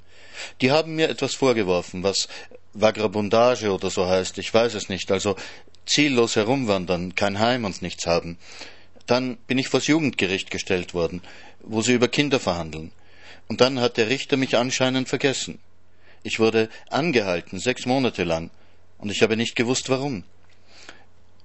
Die 0.61 0.71
haben 0.71 0.95
mir 0.95 1.09
etwas 1.09 1.35
vorgeworfen, 1.35 2.03
was 2.03 2.27
Vagabundage 2.73 3.71
oder 3.71 3.89
so 3.89 4.07
heißt, 4.07 4.37
ich 4.37 4.53
weiß 4.53 4.75
es 4.75 4.89
nicht, 4.89 5.11
also 5.11 5.35
ziellos 5.85 6.35
herumwandern, 6.35 7.15
kein 7.15 7.39
Heim 7.39 7.65
und 7.65 7.81
nichts 7.81 8.05
haben. 8.05 8.37
Dann 9.07 9.37
bin 9.47 9.57
ich 9.57 9.69
vors 9.69 9.87
Jugendgericht 9.87 10.51
gestellt 10.51 10.93
worden, 10.93 11.21
wo 11.61 11.81
sie 11.81 11.93
über 11.93 12.07
Kinder 12.07 12.39
verhandeln. 12.39 12.91
Und 13.47 13.61
dann 13.61 13.79
hat 13.79 13.97
der 13.97 14.09
Richter 14.09 14.37
mich 14.37 14.55
anscheinend 14.55 15.09
vergessen. 15.09 15.59
Ich 16.21 16.39
wurde 16.39 16.69
angehalten, 16.89 17.59
sechs 17.59 17.85
Monate 17.85 18.23
lang, 18.23 18.51
und 18.99 19.09
ich 19.09 19.23
habe 19.23 19.35
nicht 19.35 19.55
gewusst 19.55 19.89
warum. 19.89 20.23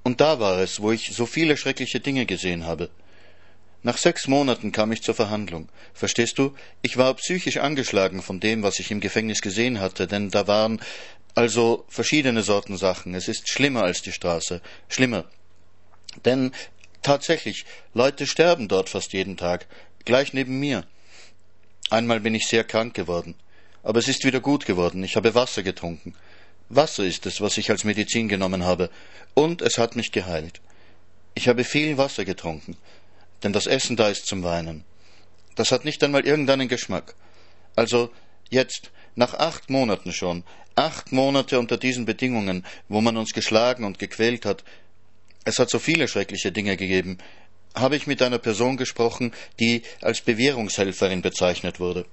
Und 0.03 0.21
da 0.21 0.39
war 0.39 0.59
es, 0.59 0.83
wo 0.83 0.93
ich 0.93 1.15
so 1.15 1.25
viele 1.25 1.57
schreckliche 1.57 2.01
Dinge 2.01 2.27
gesehen 2.27 2.67
habe. 2.67 2.91
Nach 3.85 3.97
sechs 3.97 4.27
Monaten 4.27 4.73
kam 4.73 4.91
ich 4.91 5.03
zur 5.03 5.15
Verhandlung. 5.15 5.69
Verstehst 5.93 6.39
du? 6.39 6.57
Ich 6.83 6.97
war 6.97 7.15
psychisch 7.15 7.59
angeschlagen 7.59 8.21
von 8.21 8.41
dem, 8.41 8.65
was 8.65 8.81
ich 8.81 8.91
im 8.91 8.99
Gefängnis 8.99 9.41
gesehen 9.41 9.79
hatte, 9.79 10.09
denn 10.09 10.31
da 10.31 10.49
waren 10.49 10.81
also 11.37 11.85
verschiedene 11.89 12.43
Sorten 12.43 12.77
Sachen. 12.77 13.15
Es 13.15 13.29
ist 13.29 13.49
schlimmer 13.49 13.85
als 13.85 14.03
die 14.03 14.13
Straße. 14.13 14.61
Schlimmer. 14.89 15.25
Denn 16.25 16.51
Tatsächlich, 17.05 17.67
Leute 17.93 18.27
sterben 18.27 18.67
dort 18.67 18.89
fast 18.89 19.13
jeden 19.13 19.37
Tag, 19.37 19.67
gleich 20.07 20.33
neben 20.33 20.59
mir. 20.59 20.87
Einmal 21.91 22.21
bin 22.21 22.35
ich 22.35 22.47
sehr 22.47 22.65
krank 22.65 22.95
geworden, 22.95 23.35
aber 23.83 23.99
es 23.99 24.09
ist 24.09 24.25
wieder 24.25 24.41
gut 24.41 24.65
geworden. 24.65 25.05
Ich 25.05 25.15
habe 25.15 25.35
Wasser 25.35 25.63
getrunken. 25.63 26.15
Wasser 26.71 27.05
ist 27.05 27.27
es, 27.27 27.43
was 27.43 27.59
ich 27.59 27.71
als 27.71 27.85
Medizin 27.85 28.27
genommen 28.27 28.65
habe, 28.65 28.89
und 29.35 29.61
es 29.61 29.77
hat 29.77 29.97
mich 29.97 30.13
geheilt. 30.13 30.63
Ich 31.35 31.47
habe 31.47 31.63
viel 31.63 31.99
Wasser 31.99 32.25
getrunken, 32.25 32.79
denn 33.43 33.53
das 33.53 33.67
Essen 33.67 33.97
da 33.97 34.09
ist 34.09 34.27
zum 34.27 34.43
Weinen. 34.43 34.85
Das 35.55 35.73
hat 35.73 35.85
nicht 35.85 36.03
einmal 36.03 36.27
irgendeinen 36.27 36.69
Geschmack. 36.69 37.15
Also 37.77 38.11
jetzt, 38.51 38.91
nach 39.15 39.35
acht 39.35 39.71
Monaten 39.71 40.13
schon, 40.13 40.45
acht 40.75 41.13
Monate 41.13 41.59
unter 41.59 41.77
diesen 41.77 42.05
Bedingungen, 42.05 42.65
wo 42.89 43.01
man 43.01 43.17
uns 43.17 43.33
geschlagen 43.33 43.85
und 43.85 43.99
gequält 43.99 44.45
hat, 44.45 44.65
es 45.45 45.59
hat 45.59 45.71
so 45.71 45.79
viele 45.79 46.09
schreckliche 46.09 46.53
Dinge 46.53 46.77
gegeben, 46.77 47.19
habe 47.75 47.97
ich 47.97 48.07
mit 48.07 48.23
einer 48.23 48.39
Person 48.39 48.77
gesprochen, 48.77 49.33
die 49.61 49.83
als 50.01 50.21
Bewährungshelferin 50.21 51.23
bezeichnet 51.23 51.81
wurde. 51.81 52.07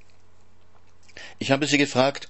Ich 1.40 1.52
habe 1.52 1.68
sie 1.68 1.78
gefragt, 1.78 2.30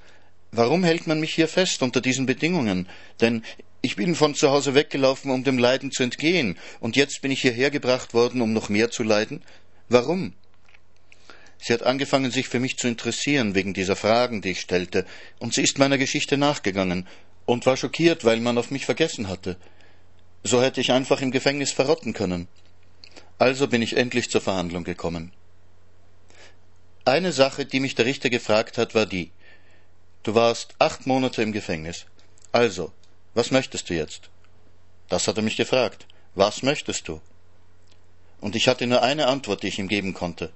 warum 0.51 0.83
hält 0.83 1.07
man 1.07 1.19
mich 1.19 1.33
hier 1.33 1.48
fest 1.48 1.81
unter 1.81 2.01
diesen 2.01 2.25
Bedingungen? 2.25 2.88
Denn 3.21 3.43
ich 3.82 3.96
bin 3.96 4.16
von 4.16 4.36
zu 4.36 4.50
Hause 4.52 4.76
weggelaufen, 4.76 5.32
um 5.32 5.44
dem 5.44 5.58
Leiden 5.58 5.92
zu 5.92 6.04
entgehen, 6.04 6.58
und 6.80 6.96
jetzt 6.96 7.22
bin 7.22 7.32
ich 7.32 7.42
hierher 7.42 7.72
gebracht 7.72 8.14
worden, 8.14 8.42
um 8.42 8.54
noch 8.54 8.70
mehr 8.70 8.92
zu 8.92 9.04
leiden? 9.04 9.44
Warum? 9.90 10.34
Sie 11.58 11.74
hat 11.74 11.84
angefangen, 11.84 12.32
sich 12.32 12.48
für 12.48 12.60
mich 12.60 12.78
zu 12.78 12.88
interessieren 12.88 13.54
wegen 13.56 13.74
dieser 13.74 13.96
Fragen, 13.96 14.42
die 14.42 14.52
ich 14.52 14.62
stellte, 14.62 15.06
und 15.40 15.54
sie 15.54 15.62
ist 15.62 15.80
meiner 15.80 15.98
Geschichte 15.98 16.38
nachgegangen 16.38 17.08
und 17.46 17.66
war 17.66 17.78
schockiert, 17.78 18.24
weil 18.24 18.40
man 18.40 18.58
auf 18.58 18.72
mich 18.72 18.86
vergessen 18.86 19.28
hatte. 19.28 19.58
So 20.44 20.62
hätte 20.62 20.82
ich 20.82 20.92
einfach 20.92 21.22
im 21.22 21.32
Gefängnis 21.32 21.72
verrotten 21.72 22.14
können. 22.14 22.48
Also 23.38 23.68
bin 23.68 23.82
ich 23.82 23.98
endlich 23.98 24.30
zur 24.30 24.42
Verhandlung 24.42 24.84
gekommen. 24.84 25.32
Eine 27.06 27.32
Sache, 27.32 27.66
die 27.66 27.80
mich 27.80 27.96
der 27.96 28.06
Richter 28.06 28.30
gefragt 28.30 28.78
hat, 28.78 28.94
war 28.94 29.08
die. 29.08 29.32
Du 30.24 30.36
warst 30.36 30.76
acht 30.78 31.08
Monate 31.08 31.42
im 31.42 31.52
Gefängnis. 31.52 32.06
Also, 32.52 32.92
was 33.34 33.52
möchtest 33.52 33.90
du 33.90 33.94
jetzt? 33.94 34.30
Das 35.10 35.28
hat 35.28 35.38
er 35.38 35.44
mich 35.44 35.58
gefragt. 35.58 36.06
Was 36.36 36.64
möchtest 36.64 37.08
du? 37.08 37.22
Und 38.40 38.56
ich 38.56 38.68
hatte 38.68 38.88
nur 38.88 39.04
eine 39.04 39.28
Antwort, 39.28 39.64
die 39.64 39.68
ich 39.68 39.80
ihm 39.80 39.88
geben 39.88 40.14
konnte. 40.14 40.52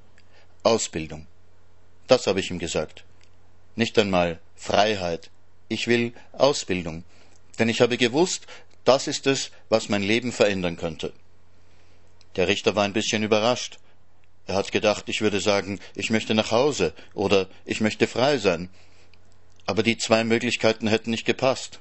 Ausbildung. 0.63 1.27
Das 2.07 2.27
habe 2.27 2.39
ich 2.39 2.49
ihm 2.49 2.59
gesagt. 2.59 3.03
Nicht 3.75 3.97
einmal 3.99 4.39
Freiheit. 4.55 5.29
Ich 5.67 5.87
will 5.87 6.13
Ausbildung. 6.33 7.03
Denn 7.59 7.69
ich 7.69 7.81
habe 7.81 7.97
gewusst, 7.97 8.47
das 8.83 9.07
ist 9.07 9.27
es, 9.27 9.51
was 9.69 9.89
mein 9.89 10.03
Leben 10.03 10.31
verändern 10.31 10.77
könnte. 10.77 11.13
Der 12.35 12.47
Richter 12.47 12.75
war 12.75 12.83
ein 12.83 12.93
bisschen 12.93 13.23
überrascht. 13.23 13.79
Er 14.47 14.55
hat 14.55 14.71
gedacht, 14.71 15.09
ich 15.09 15.21
würde 15.21 15.39
sagen, 15.39 15.79
ich 15.95 16.09
möchte 16.09 16.35
nach 16.35 16.51
Hause 16.51 16.93
oder 17.13 17.47
ich 17.65 17.81
möchte 17.81 18.07
frei 18.07 18.37
sein. 18.37 18.69
Aber 19.65 19.81
die 19.81 19.97
zwei 19.97 20.23
Möglichkeiten 20.23 20.87
hätten 20.87 21.11
nicht 21.11 21.25
gepasst. 21.25 21.79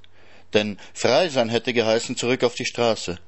Denn 0.52 0.78
frei 0.92 1.28
sein 1.28 1.48
hätte 1.48 1.72
geheißen 1.72 2.16
zurück 2.16 2.44
auf 2.44 2.54
die 2.54 2.66
Straße 2.66 3.18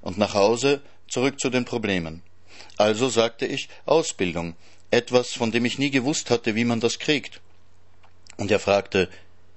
und 0.00 0.18
nach 0.18 0.34
Hause 0.34 0.82
zurück 1.08 1.38
zu 1.38 1.50
den 1.50 1.64
Problemen. 1.64 2.22
Also 2.76 3.08
sagte 3.08 3.46
ich 3.46 3.68
Ausbildung, 3.86 4.56
etwas, 4.90 5.32
von 5.32 5.52
dem 5.52 5.64
ich 5.64 5.78
nie 5.78 5.90
gewusst 5.90 6.30
hatte, 6.30 6.54
wie 6.54 6.64
man 6.64 6.80
das 6.80 6.98
kriegt. 6.98 7.40
Und 8.36 8.50
er 8.50 8.58
fragte, 8.58 9.08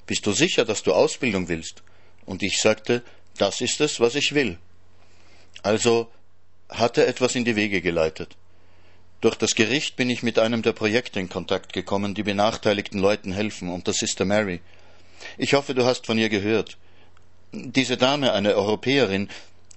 bist 0.05 0.25
du 0.25 0.31
sicher, 0.31 0.65
dass 0.65 0.83
du 0.83 0.93
Ausbildung 0.93 1.47
willst? 1.47 1.83
Und 2.25 2.43
ich 2.43 2.59
sagte, 2.59 3.03
das 3.37 3.61
ist 3.61 3.81
es, 3.81 3.99
was 3.99 4.15
ich 4.15 4.33
will. 4.33 4.57
Also 5.63 6.09
hat 6.69 6.97
er 6.97 7.07
etwas 7.07 7.35
in 7.35 7.45
die 7.45 7.55
Wege 7.55 7.81
geleitet. 7.81 8.37
Durch 9.21 9.35
das 9.35 9.55
Gericht 9.55 9.95
bin 9.95 10.09
ich 10.09 10.23
mit 10.23 10.37
einem 10.37 10.61
der 10.61 10.73
Projekte 10.73 11.19
in 11.19 11.29
Kontakt 11.29 11.73
gekommen, 11.73 12.13
die 12.13 12.23
benachteiligten 12.23 12.99
Leuten 12.99 13.31
helfen, 13.31 13.69
und 13.69 13.87
das 13.87 14.01
ist 14.01 14.19
der 14.19 14.25
Mary. 14.25 14.61
Ich 15.37 15.53
hoffe, 15.53 15.73
du 15.73 15.85
hast 15.85 16.05
von 16.05 16.17
ihr 16.17 16.29
gehört. 16.29 16.77
Diese 17.55 17.95
Dame, 17.95 18.33
eine 18.33 18.55
Europäerin, 18.55 19.29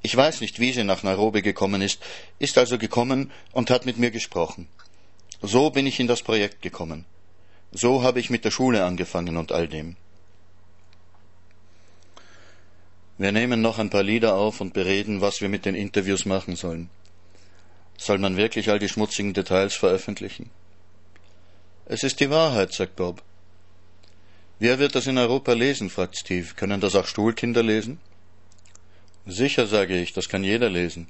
ich 0.02 0.16
weiß 0.16 0.40
nicht, 0.40 0.58
wie 0.58 0.72
sie 0.72 0.84
nach 0.84 1.02
Nairobi 1.02 1.42
gekommen 1.42 1.80
ist, 1.80 2.02
ist 2.38 2.58
also 2.58 2.76
gekommen 2.76 3.30
und 3.52 3.70
hat 3.70 3.86
mit 3.86 3.98
mir 3.98 4.10
gesprochen. 4.10 4.68
So 5.42 5.70
bin 5.70 5.86
ich 5.86 6.00
in 6.00 6.08
das 6.08 6.22
Projekt 6.22 6.62
gekommen. 6.62 7.04
So 7.70 8.02
habe 8.02 8.18
ich 8.18 8.30
mit 8.30 8.44
der 8.44 8.50
Schule 8.50 8.84
angefangen 8.84 9.36
und 9.36 9.52
all 9.52 9.68
dem. 9.68 9.96
Wir 13.18 13.32
nehmen 13.32 13.60
noch 13.60 13.78
ein 13.78 13.90
paar 13.90 14.02
Lieder 14.02 14.34
auf 14.34 14.60
und 14.60 14.74
bereden, 14.74 15.20
was 15.20 15.40
wir 15.40 15.48
mit 15.48 15.64
den 15.64 15.74
Interviews 15.74 16.24
machen 16.24 16.56
sollen. 16.56 16.88
Soll 17.96 18.18
man 18.18 18.36
wirklich 18.36 18.70
all 18.70 18.78
die 18.78 18.88
schmutzigen 18.88 19.34
Details 19.34 19.74
veröffentlichen? 19.74 20.50
Es 21.86 22.02
ist 22.02 22.20
die 22.20 22.30
Wahrheit, 22.30 22.72
sagt 22.72 22.96
Bob. 22.96 23.22
Wer 24.60 24.78
wird 24.80 24.94
das 24.94 25.06
in 25.06 25.18
Europa 25.18 25.52
lesen? 25.52 25.88
fragt 25.88 26.18
Steve. 26.18 26.54
Können 26.54 26.80
das 26.80 26.96
auch 26.96 27.06
Stuhlkinder 27.06 27.62
lesen? 27.62 28.00
Sicher, 29.24 29.66
sage 29.66 30.00
ich, 30.00 30.12
das 30.12 30.28
kann 30.28 30.42
jeder 30.42 30.68
lesen. 30.68 31.06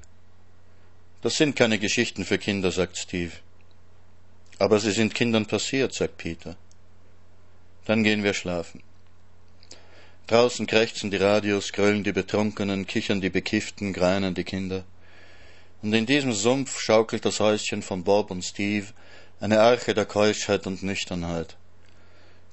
Das 1.21 1.35
sind 1.35 1.55
keine 1.55 1.79
Geschichten 1.79 2.25
für 2.25 2.37
Kinder, 2.37 2.71
sagt 2.71 2.97
Steve. 2.97 3.31
Aber 4.59 4.79
sie 4.79 4.91
sind 4.91 5.15
Kindern 5.15 5.45
passiert, 5.47 5.93
sagt 5.93 6.17
Peter. 6.17 6.57
Dann 7.85 8.03
gehen 8.03 8.23
wir 8.23 8.33
schlafen. 8.33 8.83
Draußen 10.27 10.67
krächzen 10.67 11.09
die 11.09 11.17
Radios, 11.17 11.71
grölen 11.71 12.03
die 12.03 12.11
Betrunkenen, 12.11 12.85
kichern 12.85 13.19
die 13.19 13.31
Bekifften, 13.31 13.93
greinen 13.93 14.35
die 14.35 14.43
Kinder. 14.43 14.83
Und 15.81 15.93
in 15.93 16.05
diesem 16.05 16.33
Sumpf 16.33 16.79
schaukelt 16.79 17.25
das 17.25 17.39
Häuschen 17.39 17.81
von 17.81 18.03
Bob 18.03 18.29
und 18.29 18.43
Steve, 18.43 18.87
eine 19.39 19.59
Arche 19.61 19.95
der 19.95 20.05
Keuschheit 20.05 20.67
und 20.67 20.83
Nüchternheit. 20.83 21.57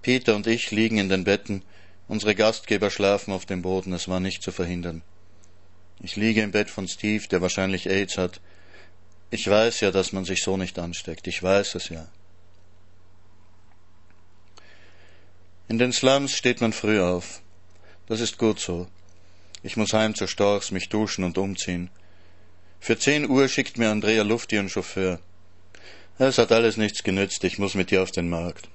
Peter 0.06 0.36
und 0.36 0.46
ich 0.46 0.70
liegen 0.70 0.98
in 0.98 1.08
den 1.08 1.25
Betten, 1.25 1.62
unsere 2.06 2.36
Gastgeber 2.36 2.92
schlafen 2.92 3.32
auf 3.32 3.44
dem 3.44 3.62
Boden, 3.62 3.92
es 3.92 4.06
war 4.06 4.20
nicht 4.20 4.40
zu 4.40 4.52
verhindern. 4.52 5.02
Ich 5.98 6.14
liege 6.14 6.42
im 6.42 6.52
Bett 6.52 6.70
von 6.70 6.86
Steve, 6.86 7.26
der 7.26 7.42
wahrscheinlich 7.42 7.88
AIDS 7.88 8.16
hat. 8.16 8.40
Ich 9.30 9.50
weiß 9.50 9.80
ja, 9.80 9.90
dass 9.90 10.12
man 10.12 10.25
sich 10.25 10.44
so 10.44 10.56
nicht 10.56 10.78
ansteckt. 10.78 11.26
Ich 11.26 11.42
weiß 11.42 11.75
es 11.75 11.88
ja. 11.88 12.06
In 15.66 15.76
den 15.76 15.92
Slums 15.92 16.36
steht 16.36 16.60
man 16.60 16.72
früh 16.72 17.00
auf. 17.00 17.40
Das 18.06 18.20
ist 18.20 18.38
gut 18.38 18.60
so. 18.60 18.86
Ich 19.64 19.76
muss 19.76 19.92
heim 19.92 20.14
zu 20.14 20.28
Storchs, 20.28 20.70
mich 20.70 20.88
duschen 20.88 21.25
und 21.25 21.36
umziehen. 21.36 21.90
Für 22.78 22.96
zehn 22.96 23.28
Uhr 23.28 23.48
schickt 23.48 23.76
mir 23.76 23.90
Andrea 23.90 24.22
Luft 24.22 24.52
ihren 24.52 24.68
Chauffeur. 24.68 25.18
Es 26.16 26.38
hat 26.38 26.52
alles 26.52 26.76
nichts 26.76 27.02
genützt, 27.02 27.42
ich 27.42 27.58
muss 27.58 27.75
mit 27.75 27.90
ihr 27.90 28.04
auf 28.04 28.12
den 28.12 28.28
Markt. 28.28 28.68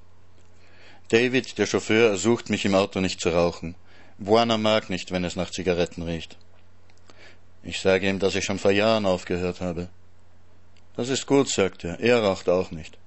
David, 1.11 1.57
der 1.57 1.65
Chauffeur, 1.65 2.09
ersucht 2.09 2.49
mich 2.49 2.63
im 2.63 2.73
Auto 2.73 3.01
nicht 3.01 3.19
zu 3.19 3.31
rauchen. 3.31 3.75
Buana 4.17 4.57
mag 4.57 4.89
nicht, 4.89 5.11
wenn 5.11 5.25
es 5.25 5.35
nach 5.35 5.49
Zigaretten 5.49 6.03
riecht. 6.03 6.37
Ich 7.63 7.81
sage 7.81 8.07
ihm, 8.07 8.19
dass 8.19 8.35
ich 8.35 8.45
schon 8.45 8.59
vor 8.59 8.71
Jahren 8.71 9.05
aufgehört 9.05 9.59
habe. 9.59 9.89
Das 10.95 11.09
ist 11.09 11.27
gut, 11.27 11.49
sagt 11.49 11.83
er. 11.83 11.99
Er 11.99 12.23
raucht 12.23 12.47
auch 12.47 12.71
nicht. 12.71 12.97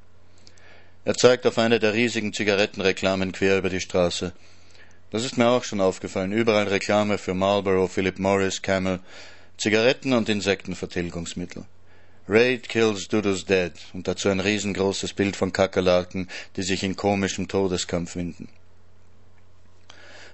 Er 1.07 1.15
zeigt 1.15 1.47
auf 1.47 1.57
eine 1.57 1.79
der 1.79 1.95
riesigen 1.95 2.35
Zigarettenreklamen 2.35 3.33
quer 3.33 3.57
über 3.57 3.71
die 3.71 3.81
Straße. 3.81 4.35
Das 5.11 5.25
ist 5.25 5.39
mir 5.39 5.49
auch 5.49 5.65
schon 5.65 5.81
aufgefallen. 5.81 6.33
Überall 6.33 6.69
Reklame 6.69 7.17
für 7.17 7.33
Marlboro, 7.33 7.89
Philip 7.89 8.19
Morris, 8.19 8.61
Camel, 8.61 9.01
Zigaretten 9.57 10.13
und 10.13 10.29
Insektenvertilgungsmittel. 10.29 11.65
Raid 12.27 12.69
kills 12.71 13.07
Dudu's 13.07 13.45
dead 13.45 13.73
und 13.93 14.09
dazu 14.09 14.31
ein 14.31 14.41
riesengroßes 14.41 15.13
Bild 15.13 15.37
von 15.37 15.53
Kakerlaken, 15.53 16.29
die 16.57 16.63
sich 16.63 16.83
in 16.83 16.97
komischem 16.97 17.49
Todeskampf 17.49 18.17
winden. 18.17 18.49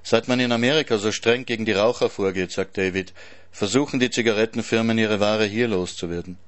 Seit 0.02 0.28
man 0.28 0.38
in 0.38 0.52
Amerika 0.52 0.98
so 0.98 1.10
streng 1.10 1.44
gegen 1.44 1.64
die 1.64 1.72
Raucher 1.72 2.08
vorgeht, 2.08 2.52
sagt 2.52 2.78
David, 2.78 3.12
versuchen 3.50 3.98
die 3.98 4.10
Zigarettenfirmen 4.10 4.98
ihre 4.98 5.18
Ware 5.18 5.46
hier 5.46 5.66
loszuwerden. 5.66 6.38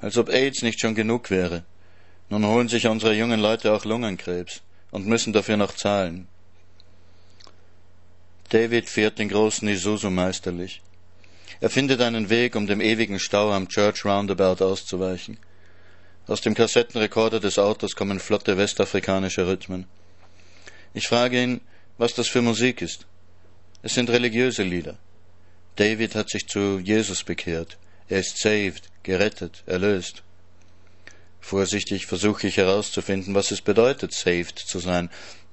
Als 0.00 0.18
ob 0.18 0.28
AIDS 0.28 0.62
nicht 0.62 0.80
schon 0.80 0.94
genug 0.94 1.30
wäre. 1.30 1.64
Nun 2.28 2.44
holen 2.44 2.68
sich 2.68 2.86
unsere 2.86 3.14
jungen 3.14 3.40
Leute 3.40 3.72
auch 3.72 3.84
Lungenkrebs 3.86 4.60
und 4.90 5.06
müssen 5.06 5.32
dafür 5.32 5.56
noch 5.56 5.74
zahlen. 5.74 6.28
David 8.50 8.88
fährt 8.88 9.18
den 9.18 9.28
großen 9.28 9.66
Isuzu 9.66 10.10
meisterlich. 10.10 10.82
Er 11.60 11.70
findet 11.70 12.00
einen 12.00 12.28
Weg, 12.28 12.54
um 12.54 12.66
dem 12.66 12.80
ewigen 12.80 13.18
Stau 13.18 13.52
am 13.52 13.68
Church 13.68 14.04
Roundabout 14.04 14.62
auszuweichen. 14.64 15.38
Aus 16.26 16.40
dem 16.40 16.54
Kassettenrekorder 16.54 17.40
des 17.40 17.58
Autos 17.58 17.94
kommen 17.94 18.20
flotte 18.20 18.58
westafrikanische 18.58 19.46
Rhythmen. 19.46 19.86
Ich 20.92 21.08
frage 21.08 21.42
ihn, 21.42 21.60
was 21.98 22.14
das 22.14 22.28
für 22.28 22.42
Musik 22.42 22.82
ist. 22.82 23.06
Es 23.82 23.94
sind 23.94 24.10
religiöse 24.10 24.62
Lieder. 24.62 24.98
David 25.76 26.14
hat 26.14 26.30
sich 26.30 26.48
zu 26.48 26.78
Jesus 26.78 27.22
bekehrt. 27.22 27.78
Er 28.08 28.20
ist 28.20 28.38
saved, 28.38 28.90
gerettet, 29.02 29.62
erlöst. 29.66 30.22
Vorsichtig 31.40 32.06
versuche 32.06 32.48
ich 32.48 32.56
herauszufinden, 32.56 33.34
was 33.34 33.50
es 33.50 33.60
bedeutet, 33.60 34.12
saved 34.12 34.58
zu 34.58 34.78
sein, 34.80 35.10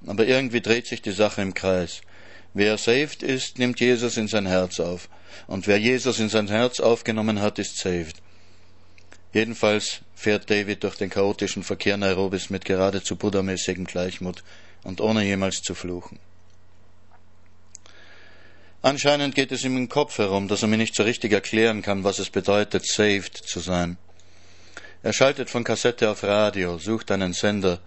aber 0.07 0.25
irgendwie 0.25 0.61
dreht 0.61 0.87
sich 0.87 1.01
die 1.01 1.11
Sache 1.11 1.41
im 1.41 1.53
Kreis. 1.53 2.01
Wer 2.53 2.77
saved 2.77 3.23
ist, 3.23 3.57
nimmt 3.57 3.79
Jesus 3.79 4.17
in 4.17 4.27
sein 4.27 4.45
Herz 4.45 4.79
auf, 4.79 5.09
und 5.47 5.67
wer 5.67 5.79
Jesus 5.79 6.19
in 6.19 6.29
sein 6.29 6.47
Herz 6.47 6.79
aufgenommen 6.79 7.41
hat, 7.41 7.57
ist 7.57 7.77
saved. 7.77 8.21
Jedenfalls 9.33 10.01
fährt 10.13 10.49
David 10.49 10.83
durch 10.83 10.95
den 10.95 11.09
chaotischen 11.09 11.63
Verkehr 11.63 11.97
Nairobis 11.97 12.51
mit 12.51 12.65
geradezu 12.65 13.15
buddhamäßigem 13.15 13.85
Gleichmut 13.85 14.43
und 14.83 15.01
ohne 15.01 15.23
jemals 15.23 15.61
zu 15.61 15.73
fluchen. 15.73 16.19
Anscheinend 18.83 19.33
geht 19.33 19.51
es 19.51 19.63
ihm 19.63 19.77
im 19.77 19.89
Kopf 19.89 20.17
herum, 20.19 20.47
dass 20.47 20.61
er 20.61 20.67
mir 20.67 20.77
nicht 20.77 20.93
so 20.93 21.03
richtig 21.03 21.31
erklären 21.31 21.81
kann, 21.81 22.03
was 22.03 22.19
es 22.19 22.29
bedeutet, 22.29 22.85
saved 22.85 23.35
zu 23.37 23.59
sein. 23.59 23.97
Er 25.01 25.13
schaltet 25.13 25.49
von 25.49 25.63
Kassette 25.63 26.09
auf 26.09 26.23
Radio, 26.23 26.77
sucht 26.77 27.09
einen 27.09 27.33
Sender. 27.33 27.79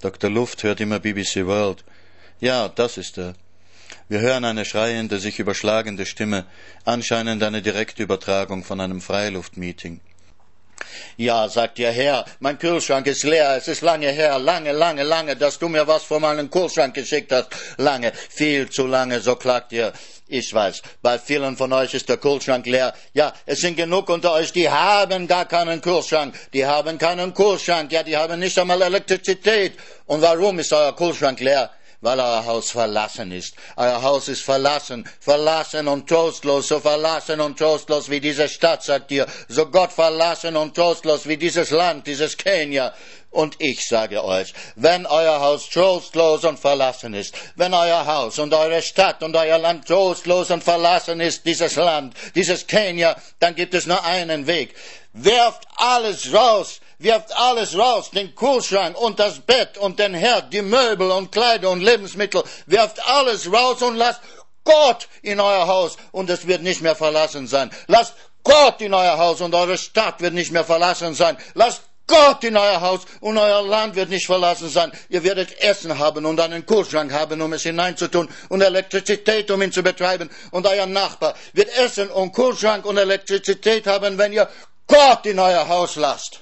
Dr. 0.00 0.30
Luft 0.30 0.62
hört 0.62 0.80
immer 0.80 1.00
BBC 1.00 1.46
World. 1.46 1.84
Ja, 2.40 2.68
das 2.68 2.96
ist 2.96 3.18
er. 3.18 3.34
Wir 4.08 4.20
hören 4.20 4.44
eine 4.44 4.64
schreiende, 4.64 5.18
sich 5.18 5.40
überschlagende 5.40 6.06
Stimme, 6.06 6.46
anscheinend 6.84 7.42
eine 7.42 7.60
direkte 7.60 8.04
Übertragung 8.04 8.62
von 8.62 8.80
einem 8.80 9.00
Freiluftmeeting. 9.00 10.00
Ja, 11.16 11.48
sagt 11.48 11.80
ihr 11.80 11.90
Herr, 11.90 12.24
mein 12.38 12.56
Kühlschrank 12.56 13.08
ist 13.08 13.24
leer. 13.24 13.56
Es 13.56 13.66
ist 13.66 13.80
lange 13.80 14.08
her, 14.12 14.38
lange, 14.38 14.70
lange, 14.70 15.02
lange, 15.02 15.34
dass 15.34 15.58
du 15.58 15.68
mir 15.68 15.88
was 15.88 16.04
von 16.04 16.22
meinem 16.22 16.48
Kühlschrank 16.48 16.94
geschickt 16.94 17.32
hast. 17.32 17.48
Lange, 17.78 18.12
viel 18.30 18.70
zu 18.70 18.86
lange, 18.86 19.20
so 19.20 19.34
klagt 19.34 19.72
ihr. 19.72 19.92
Ich 20.28 20.54
weiß, 20.54 20.82
bei 21.02 21.18
vielen 21.18 21.56
von 21.56 21.72
euch 21.72 21.92
ist 21.92 22.08
der 22.08 22.18
Kühlschrank 22.18 22.66
leer. 22.66 22.94
Ja, 23.12 23.32
es 23.44 23.60
sind 23.60 23.76
genug 23.76 24.08
unter 24.08 24.34
euch, 24.34 24.52
die 24.52 24.70
haben 24.70 25.26
gar 25.26 25.46
keinen 25.46 25.80
Kühlschrank. 25.80 26.32
Die 26.52 26.64
haben 26.64 26.96
keinen 26.98 27.34
Kühlschrank. 27.34 27.90
Ja, 27.90 28.04
die 28.04 28.16
haben 28.16 28.38
nicht 28.38 28.56
einmal 28.56 28.82
Elektrizität. 28.82 29.72
Und 30.06 30.22
warum 30.22 30.60
ist 30.60 30.72
euer 30.72 30.94
Kühlschrank 30.94 31.40
leer? 31.40 31.70
Weil 32.06 32.20
euer 32.20 32.46
Haus 32.46 32.70
verlassen 32.70 33.32
ist. 33.32 33.56
Euer 33.76 34.00
Haus 34.00 34.28
ist 34.28 34.42
verlassen, 34.42 35.08
verlassen 35.18 35.88
und 35.88 36.08
trostlos, 36.08 36.68
so 36.68 36.78
verlassen 36.78 37.40
und 37.40 37.58
trostlos 37.58 38.08
wie 38.08 38.20
diese 38.20 38.48
Stadt, 38.48 38.84
sagt 38.84 39.10
ihr, 39.10 39.26
so 39.48 39.66
Gott 39.66 39.92
verlassen 39.92 40.56
und 40.56 40.76
trostlos 40.76 41.26
wie 41.26 41.36
dieses 41.36 41.70
Land, 41.70 42.06
dieses 42.06 42.36
Kenia. 42.36 42.94
Und 43.30 43.56
ich 43.58 43.88
sage 43.88 44.22
euch, 44.22 44.54
wenn 44.76 45.04
euer 45.04 45.40
Haus 45.40 45.68
trostlos 45.68 46.44
und 46.44 46.60
verlassen 46.60 47.12
ist, 47.12 47.34
wenn 47.56 47.74
euer 47.74 48.06
Haus 48.06 48.38
und 48.38 48.54
eure 48.54 48.82
Stadt 48.82 49.24
und 49.24 49.34
euer 49.34 49.58
Land 49.58 49.88
trostlos 49.88 50.52
und 50.52 50.62
verlassen 50.62 51.18
ist, 51.18 51.44
dieses 51.44 51.74
Land, 51.74 52.14
dieses 52.36 52.68
Kenia, 52.68 53.16
dann 53.40 53.56
gibt 53.56 53.74
es 53.74 53.86
nur 53.86 54.02
einen 54.04 54.46
Weg. 54.46 54.76
Werft 55.12 55.66
alles 55.76 56.32
raus, 56.32 56.80
wirft 56.98 57.36
alles 57.36 57.76
raus, 57.76 58.10
den 58.10 58.34
Kühlschrank 58.34 58.96
und 58.98 59.18
das 59.18 59.40
Bett 59.40 59.78
und 59.78 59.98
den 59.98 60.14
Herd, 60.14 60.52
die 60.52 60.62
Möbel 60.62 61.10
und 61.10 61.32
Kleider 61.32 61.70
und 61.70 61.80
Lebensmittel, 61.80 62.42
werft 62.66 63.06
alles 63.06 63.52
raus 63.52 63.82
und 63.82 63.96
lasst 63.96 64.20
Gott 64.64 65.08
in 65.22 65.40
euer 65.40 65.66
Haus 65.66 65.96
und 66.12 66.28
es 66.30 66.46
wird 66.46 66.62
nicht 66.62 66.82
mehr 66.82 66.96
verlassen 66.96 67.46
sein. 67.46 67.70
Lasst 67.86 68.14
Gott 68.42 68.80
in 68.80 68.94
euer 68.94 69.18
Haus 69.18 69.40
und 69.40 69.54
eure 69.54 69.78
Stadt 69.78 70.20
wird 70.20 70.34
nicht 70.34 70.52
mehr 70.52 70.64
verlassen 70.64 71.14
sein. 71.14 71.36
Lasst 71.54 71.82
Gott 72.06 72.44
in 72.44 72.56
euer 72.56 72.80
Haus 72.80 73.00
und 73.20 73.36
euer 73.36 73.62
Land 73.62 73.96
wird 73.96 74.10
nicht 74.10 74.26
verlassen 74.26 74.68
sein. 74.68 74.92
Ihr 75.08 75.24
werdet 75.24 75.60
Essen 75.60 75.98
haben 75.98 76.24
und 76.24 76.38
einen 76.40 76.64
Kühlschrank 76.64 77.12
haben, 77.12 77.40
um 77.42 77.52
es 77.52 77.64
hineinzutun 77.64 78.28
und 78.48 78.60
Elektrizität, 78.60 79.50
um 79.50 79.62
ihn 79.62 79.72
zu 79.72 79.82
betreiben. 79.82 80.30
Und 80.52 80.66
euer 80.66 80.86
Nachbar 80.86 81.34
wird 81.52 81.76
Essen 81.76 82.08
und 82.10 82.32
Kühlschrank 82.32 82.84
und 82.84 82.96
Elektrizität 82.96 83.86
haben, 83.88 84.18
wenn 84.18 84.32
ihr 84.32 84.48
Gott 84.86 85.26
in 85.26 85.40
euer 85.40 85.66
Haus 85.66 85.96
lasst. 85.96 86.40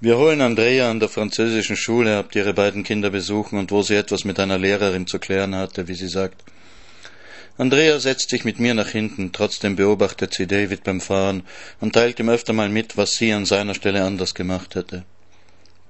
Wir 0.00 0.18
holen 0.18 0.40
Andrea 0.40 0.90
an 0.90 1.00
der 1.00 1.08
französischen 1.08 1.76
Schule 1.76 2.18
ab, 2.18 2.32
die 2.32 2.38
ihre 2.38 2.52
beiden 2.52 2.82
Kinder 2.82 3.10
besuchen 3.10 3.58
und 3.58 3.70
wo 3.70 3.82
sie 3.82 3.94
etwas 3.94 4.24
mit 4.24 4.38
einer 4.40 4.58
Lehrerin 4.58 5.06
zu 5.06 5.18
klären 5.18 5.54
hatte, 5.54 5.88
wie 5.88 5.94
sie 5.94 6.08
sagt. 6.08 6.42
Andrea 7.56 8.00
setzt 8.00 8.30
sich 8.30 8.44
mit 8.44 8.58
mir 8.58 8.74
nach 8.74 8.88
hinten, 8.88 9.30
trotzdem 9.32 9.76
beobachtet 9.76 10.34
sie 10.34 10.48
David 10.48 10.82
beim 10.82 11.00
Fahren 11.00 11.44
und 11.80 11.92
teilt 11.92 12.18
ihm 12.18 12.28
öfter 12.28 12.52
mal 12.52 12.68
mit, 12.68 12.96
was 12.96 13.12
sie 13.12 13.32
an 13.32 13.46
seiner 13.46 13.74
Stelle 13.74 14.02
anders 14.02 14.34
gemacht 14.34 14.74
hätte. 14.74 15.04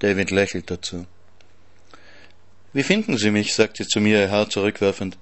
David 0.00 0.30
lächelt 0.30 0.70
dazu. 0.70 1.06
Wie 2.74 2.82
finden 2.82 3.16
Sie 3.16 3.30
mich? 3.30 3.54
sagt 3.54 3.78
sie 3.78 3.86
zu 3.86 4.00
mir, 4.00 4.20
ihr 4.20 4.30
Haar 4.30 4.50
zurückwerfend. 4.50 5.16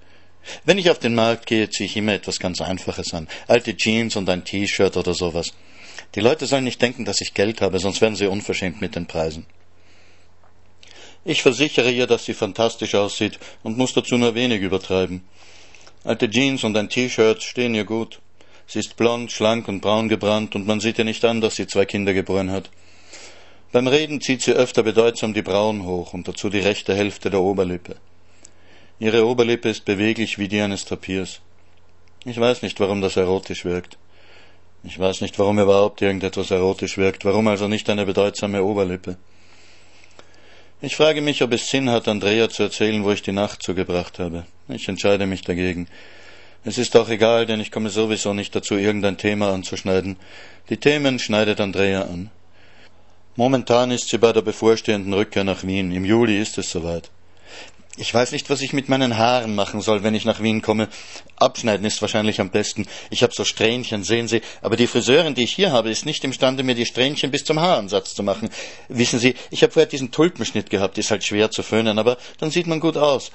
Wenn 0.64 0.78
ich 0.78 0.90
auf 0.90 0.98
den 0.98 1.14
Markt 1.14 1.46
gehe, 1.46 1.70
ziehe 1.70 1.86
ich 1.86 1.96
immer 1.96 2.12
etwas 2.12 2.38
ganz 2.38 2.60
Einfaches 2.60 3.14
an. 3.14 3.28
Alte 3.46 3.76
Jeans 3.76 4.16
und 4.16 4.28
ein 4.28 4.44
T-Shirt 4.44 4.96
oder 4.96 5.14
sowas. 5.14 5.52
Die 6.14 6.20
Leute 6.20 6.46
sollen 6.46 6.64
nicht 6.64 6.82
denken, 6.82 7.04
dass 7.04 7.20
ich 7.20 7.34
Geld 7.34 7.60
habe, 7.60 7.78
sonst 7.78 8.00
werden 8.00 8.16
sie 8.16 8.26
unverschämt 8.26 8.80
mit 8.80 8.96
den 8.96 9.06
Preisen. 9.06 9.46
Ich 11.24 11.42
versichere 11.42 11.90
ihr, 11.90 12.06
dass 12.06 12.24
sie 12.24 12.34
fantastisch 12.34 12.94
aussieht 12.94 13.38
und 13.62 13.78
muss 13.78 13.94
dazu 13.94 14.18
nur 14.18 14.34
wenig 14.34 14.60
übertreiben. 14.60 15.22
Alte 16.04 16.28
Jeans 16.28 16.64
und 16.64 16.76
ein 16.76 16.88
T-Shirt 16.88 17.42
stehen 17.42 17.74
ihr 17.74 17.84
gut. 17.84 18.20
Sie 18.66 18.80
ist 18.80 18.96
blond, 18.96 19.30
schlank 19.30 19.68
und 19.68 19.80
braun 19.80 20.08
gebrannt 20.08 20.56
und 20.56 20.66
man 20.66 20.80
sieht 20.80 20.98
ihr 20.98 21.04
nicht 21.04 21.24
an, 21.24 21.40
dass 21.40 21.56
sie 21.56 21.66
zwei 21.66 21.84
Kinder 21.84 22.12
geboren 22.12 22.50
hat. 22.50 22.70
Beim 23.70 23.86
Reden 23.86 24.20
zieht 24.20 24.42
sie 24.42 24.52
öfter 24.52 24.82
bedeutsam 24.82 25.32
die 25.32 25.42
Brauen 25.42 25.84
hoch 25.84 26.12
und 26.12 26.26
dazu 26.26 26.50
die 26.50 26.58
rechte 26.58 26.94
Hälfte 26.94 27.30
der 27.30 27.40
Oberlippe. 27.40 27.96
Ihre 29.02 29.26
Oberlippe 29.26 29.68
ist 29.68 29.84
beweglich 29.84 30.38
wie 30.38 30.46
die 30.46 30.60
eines 30.60 30.84
Tapirs. 30.84 31.40
Ich 32.24 32.38
weiß 32.38 32.62
nicht, 32.62 32.78
warum 32.78 33.00
das 33.00 33.16
erotisch 33.16 33.64
wirkt. 33.64 33.98
Ich 34.84 34.96
weiß 34.96 35.22
nicht, 35.22 35.40
warum 35.40 35.58
überhaupt 35.58 36.00
irgendetwas 36.02 36.52
erotisch 36.52 36.98
wirkt, 36.98 37.24
warum 37.24 37.48
also 37.48 37.66
nicht 37.66 37.90
eine 37.90 38.06
bedeutsame 38.06 38.62
Oberlippe. 38.62 39.16
Ich 40.80 40.94
frage 40.94 41.20
mich, 41.20 41.42
ob 41.42 41.52
es 41.52 41.68
Sinn 41.68 41.90
hat, 41.90 42.06
Andrea 42.06 42.48
zu 42.48 42.62
erzählen, 42.62 43.02
wo 43.02 43.10
ich 43.10 43.22
die 43.22 43.32
Nacht 43.32 43.64
zugebracht 43.64 44.20
habe. 44.20 44.46
Ich 44.68 44.88
entscheide 44.88 45.26
mich 45.26 45.42
dagegen. 45.42 45.88
Es 46.64 46.78
ist 46.78 46.96
auch 46.96 47.08
egal, 47.08 47.44
denn 47.44 47.58
ich 47.58 47.72
komme 47.72 47.90
sowieso 47.90 48.32
nicht 48.34 48.54
dazu, 48.54 48.76
irgendein 48.76 49.18
Thema 49.18 49.52
anzuschneiden. 49.52 50.14
Die 50.70 50.76
Themen 50.76 51.18
schneidet 51.18 51.60
Andrea 51.60 52.02
an. 52.02 52.30
Momentan 53.34 53.90
ist 53.90 54.10
sie 54.10 54.18
bei 54.18 54.32
der 54.32 54.42
bevorstehenden 54.42 55.12
Rückkehr 55.12 55.42
nach 55.42 55.64
Wien. 55.64 55.90
Im 55.90 56.04
Juli 56.04 56.40
ist 56.40 56.56
es 56.56 56.70
soweit. 56.70 57.10
Ich 57.98 58.14
weiß 58.14 58.32
nicht, 58.32 58.48
was 58.48 58.62
ich 58.62 58.72
mit 58.72 58.88
meinen 58.88 59.18
Haaren 59.18 59.54
machen 59.54 59.82
soll, 59.82 60.02
wenn 60.02 60.14
ich 60.14 60.24
nach 60.24 60.42
Wien 60.42 60.62
komme. 60.62 60.88
Abschneiden 61.36 61.84
ist 61.84 62.00
wahrscheinlich 62.00 62.40
am 62.40 62.48
besten. 62.48 62.86
Ich 63.10 63.22
habe 63.22 63.34
so 63.34 63.44
Strähnchen, 63.44 64.02
sehen 64.02 64.28
Sie, 64.28 64.40
aber 64.62 64.76
die 64.76 64.86
Friseurin, 64.86 65.34
die 65.34 65.42
ich 65.42 65.52
hier 65.52 65.72
habe, 65.72 65.90
ist 65.90 66.06
nicht 66.06 66.24
imstande, 66.24 66.62
mir 66.62 66.74
die 66.74 66.86
Strähnchen 66.86 67.30
bis 67.30 67.44
zum 67.44 67.60
Haaransatz 67.60 68.14
zu 68.14 68.22
machen. 68.22 68.48
Wissen 68.88 69.18
Sie, 69.18 69.34
ich 69.50 69.62
habe 69.62 69.74
vorher 69.74 69.88
diesen 69.88 70.10
Tulpenschnitt 70.10 70.70
gehabt, 70.70 70.96
ist 70.96 71.10
halt 71.10 71.22
schwer 71.22 71.50
zu 71.50 71.62
föhnen, 71.62 71.98
aber 71.98 72.16
dann 72.38 72.50
sieht 72.50 72.66
man 72.66 72.80
gut 72.80 72.96
aus. 72.96 73.30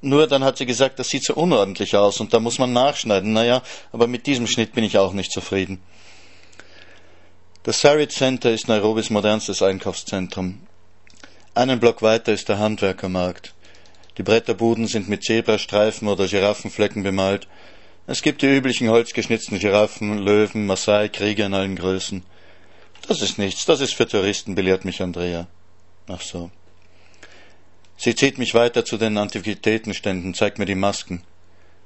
Nur 0.00 0.26
dann 0.26 0.42
hat 0.42 0.58
sie 0.58 0.66
gesagt, 0.66 0.98
das 0.98 1.08
sieht 1.08 1.24
so 1.24 1.34
unordentlich 1.34 1.94
aus 1.94 2.18
und 2.18 2.34
da 2.34 2.40
muss 2.40 2.58
man 2.58 2.72
nachschneiden. 2.72 3.32
Naja, 3.32 3.62
aber 3.92 4.08
mit 4.08 4.26
diesem 4.26 4.48
Schnitt 4.48 4.72
bin 4.72 4.82
ich 4.82 4.98
auch 4.98 5.12
nicht 5.12 5.30
zufrieden. 5.30 5.80
Das 7.62 7.80
Sarit 7.80 8.10
Center 8.10 8.50
ist 8.50 8.66
Nairobis 8.66 9.10
modernstes 9.10 9.62
Einkaufszentrum. 9.62 10.62
Einen 11.54 11.78
Block 11.78 12.02
weiter 12.02 12.32
ist 12.32 12.48
der 12.48 12.58
Handwerkermarkt. 12.58 13.54
Die 14.18 14.22
Bretterbuden 14.22 14.86
sind 14.86 15.08
mit 15.08 15.22
Zebrastreifen 15.22 16.08
oder 16.08 16.26
Giraffenflecken 16.26 17.02
bemalt. 17.02 17.46
Es 18.06 18.22
gibt 18.22 18.42
die 18.42 18.46
üblichen 18.46 18.88
holzgeschnitzten 18.88 19.58
Giraffen, 19.58 20.18
Löwen, 20.18 20.66
Maasai, 20.66 21.08
Krieger 21.08 21.46
in 21.46 21.54
allen 21.54 21.76
Größen. 21.76 22.24
Das 23.06 23.22
ist 23.22 23.38
nichts, 23.38 23.66
das 23.66 23.80
ist 23.80 23.94
für 23.94 24.06
Touristen, 24.06 24.54
belehrt 24.54 24.84
mich 24.84 25.00
Andrea. 25.00 25.46
Ach 26.08 26.20
so. 26.20 26.50
Sie 27.96 28.14
zieht 28.14 28.38
mich 28.38 28.54
weiter 28.54 28.84
zu 28.84 28.96
den 28.96 29.18
Antiquitätenständen, 29.18 30.34
zeigt 30.34 30.58
mir 30.58 30.66
die 30.66 30.74
Masken. 30.74 31.22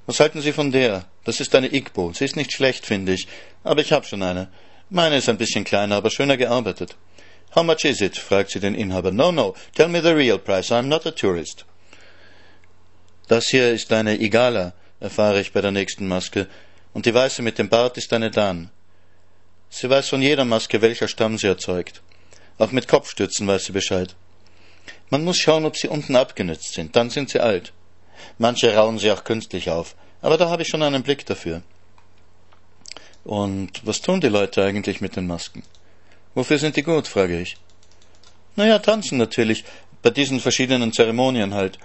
Was 0.06 0.20
halten 0.20 0.40
Sie 0.40 0.52
von 0.52 0.70
der? 0.70 1.06
Das 1.24 1.40
ist 1.40 1.54
eine 1.54 1.72
Igbo. 1.72 2.12
Sie 2.12 2.24
ist 2.24 2.36
nicht 2.36 2.52
schlecht, 2.52 2.86
finde 2.86 3.12
ich. 3.12 3.26
Aber 3.62 3.80
ich 3.80 3.92
habe 3.92 4.06
schon 4.06 4.22
eine. 4.22 4.48
Meine 4.90 5.16
ist 5.16 5.28
ein 5.28 5.38
bisschen 5.38 5.64
kleiner, 5.64 5.96
aber 5.96 6.10
schöner 6.10 6.36
gearbeitet. 6.36 6.96
How 7.54 7.64
much 7.64 7.84
is 7.84 8.00
it? 8.00 8.16
fragt 8.16 8.50
sie 8.50 8.60
den 8.60 8.74
Inhaber. 8.74 9.12
No, 9.12 9.32
no, 9.32 9.54
tell 9.74 9.88
me 9.88 10.02
the 10.02 10.14
real 10.14 10.38
price. 10.38 10.70
I'm 10.70 10.88
not 10.88 11.06
a 11.06 11.10
tourist. 11.10 11.64
Das 13.26 13.48
hier 13.48 13.72
ist 13.72 13.92
eine 13.92 14.20
Igala, 14.20 14.74
erfahre 15.00 15.40
ich 15.40 15.52
bei 15.52 15.60
der 15.60 15.70
nächsten 15.70 16.06
Maske, 16.06 16.46
und 16.92 17.06
die 17.06 17.14
weiße 17.14 17.42
mit 17.42 17.58
dem 17.58 17.68
Bart 17.68 17.96
ist 17.96 18.12
eine 18.12 18.30
Dan. 18.30 18.70
Sie 19.70 19.88
weiß 19.88 20.10
von 20.10 20.22
jeder 20.22 20.44
Maske, 20.44 20.80
welcher 20.82 21.08
Stamm 21.08 21.38
sie 21.38 21.48
erzeugt. 21.48 22.02
Auch 22.58 22.70
mit 22.70 22.86
Kopfstützen 22.86 23.46
weiß 23.46 23.64
sie 23.64 23.72
Bescheid. 23.72 24.14
Man 25.10 25.24
muss 25.24 25.38
schauen, 25.38 25.64
ob 25.64 25.76
sie 25.76 25.88
unten 25.88 26.16
abgenützt 26.16 26.74
sind, 26.74 26.94
dann 26.96 27.10
sind 27.10 27.30
sie 27.30 27.40
alt. 27.40 27.72
Manche 28.38 28.74
rauen 28.74 28.98
sie 28.98 29.10
auch 29.10 29.24
künstlich 29.24 29.70
auf, 29.70 29.96
aber 30.22 30.38
da 30.38 30.48
habe 30.48 30.62
ich 30.62 30.68
schon 30.68 30.82
einen 30.82 31.02
Blick 31.02 31.26
dafür. 31.26 31.62
Und 33.24 33.86
was 33.86 34.02
tun 34.02 34.20
die 34.20 34.28
Leute 34.28 34.62
eigentlich 34.62 35.00
mit 35.00 35.16
den 35.16 35.26
Masken? 35.26 35.62
Wofür 36.34 36.58
sind 36.58 36.76
die 36.76 36.82
gut, 36.82 37.08
frage 37.08 37.40
ich. 37.40 37.56
Naja, 38.56 38.78
tanzen 38.78 39.18
natürlich, 39.18 39.64
bei 40.02 40.10
diesen 40.10 40.38
verschiedenen 40.38 40.92
Zeremonien 40.92 41.54
halt. 41.54 41.78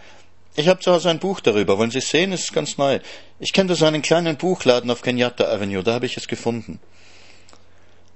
Ich 0.60 0.67
habe 0.67 0.82
zu 0.82 0.91
Hause 0.91 1.10
ein 1.10 1.19
Buch 1.19 1.39
darüber. 1.39 1.78
Wollen 1.78 1.89
Sie 1.89 2.00
es 2.00 2.10
sehen? 2.10 2.34
Es 2.34 2.41
ist 2.41 2.54
ganz 2.54 2.78
neu. 2.78 3.00
Ich 3.39 3.54
kenne 3.54 3.69
da 3.69 3.76
so 3.76 3.86
einen 3.86 4.02
kleinen 4.02 4.36
Buchladen 4.36 4.91
auf 4.91 5.02
Kenyatta 5.02 5.45
Avenue. 5.45 5.84
Da 5.84 5.93
habe 5.93 6.06
ich 6.06 6.17
es 6.17 6.28
gefunden. 6.28 6.82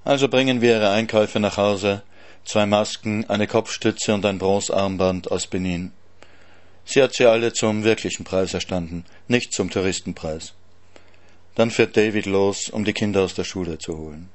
Also 0.04 0.28
bringen 0.28 0.60
wir 0.60 0.76
Ihre 0.76 0.90
Einkäufe 0.90 1.40
nach 1.40 1.56
Hause. 1.56 2.04
Zwei 2.44 2.66
Masken, 2.66 3.30
eine 3.30 3.48
Kopfstütze 3.48 4.14
und 4.14 4.26
ein 4.26 4.40
Bronzearmband 4.40 5.32
aus 5.32 5.48
Benin. 5.48 5.94
Sie 6.84 7.02
hat 7.02 7.14
sie 7.14 7.28
alle 7.28 7.54
zum 7.54 7.86
wirklichen 7.86 8.26
Preis 8.26 8.54
erstanden, 8.54 9.06
nicht 9.30 9.54
zum 9.54 9.70
Touristenpreis. 9.70 10.54
Dann 11.56 11.72
fährt 11.72 11.96
David 11.96 12.26
los, 12.26 12.68
um 12.68 12.84
die 12.84 12.92
Kinder 12.92 13.22
aus 13.22 13.36
der 13.36 13.46
Schule 13.46 13.78
zu 13.78 13.98
holen. 13.98 14.28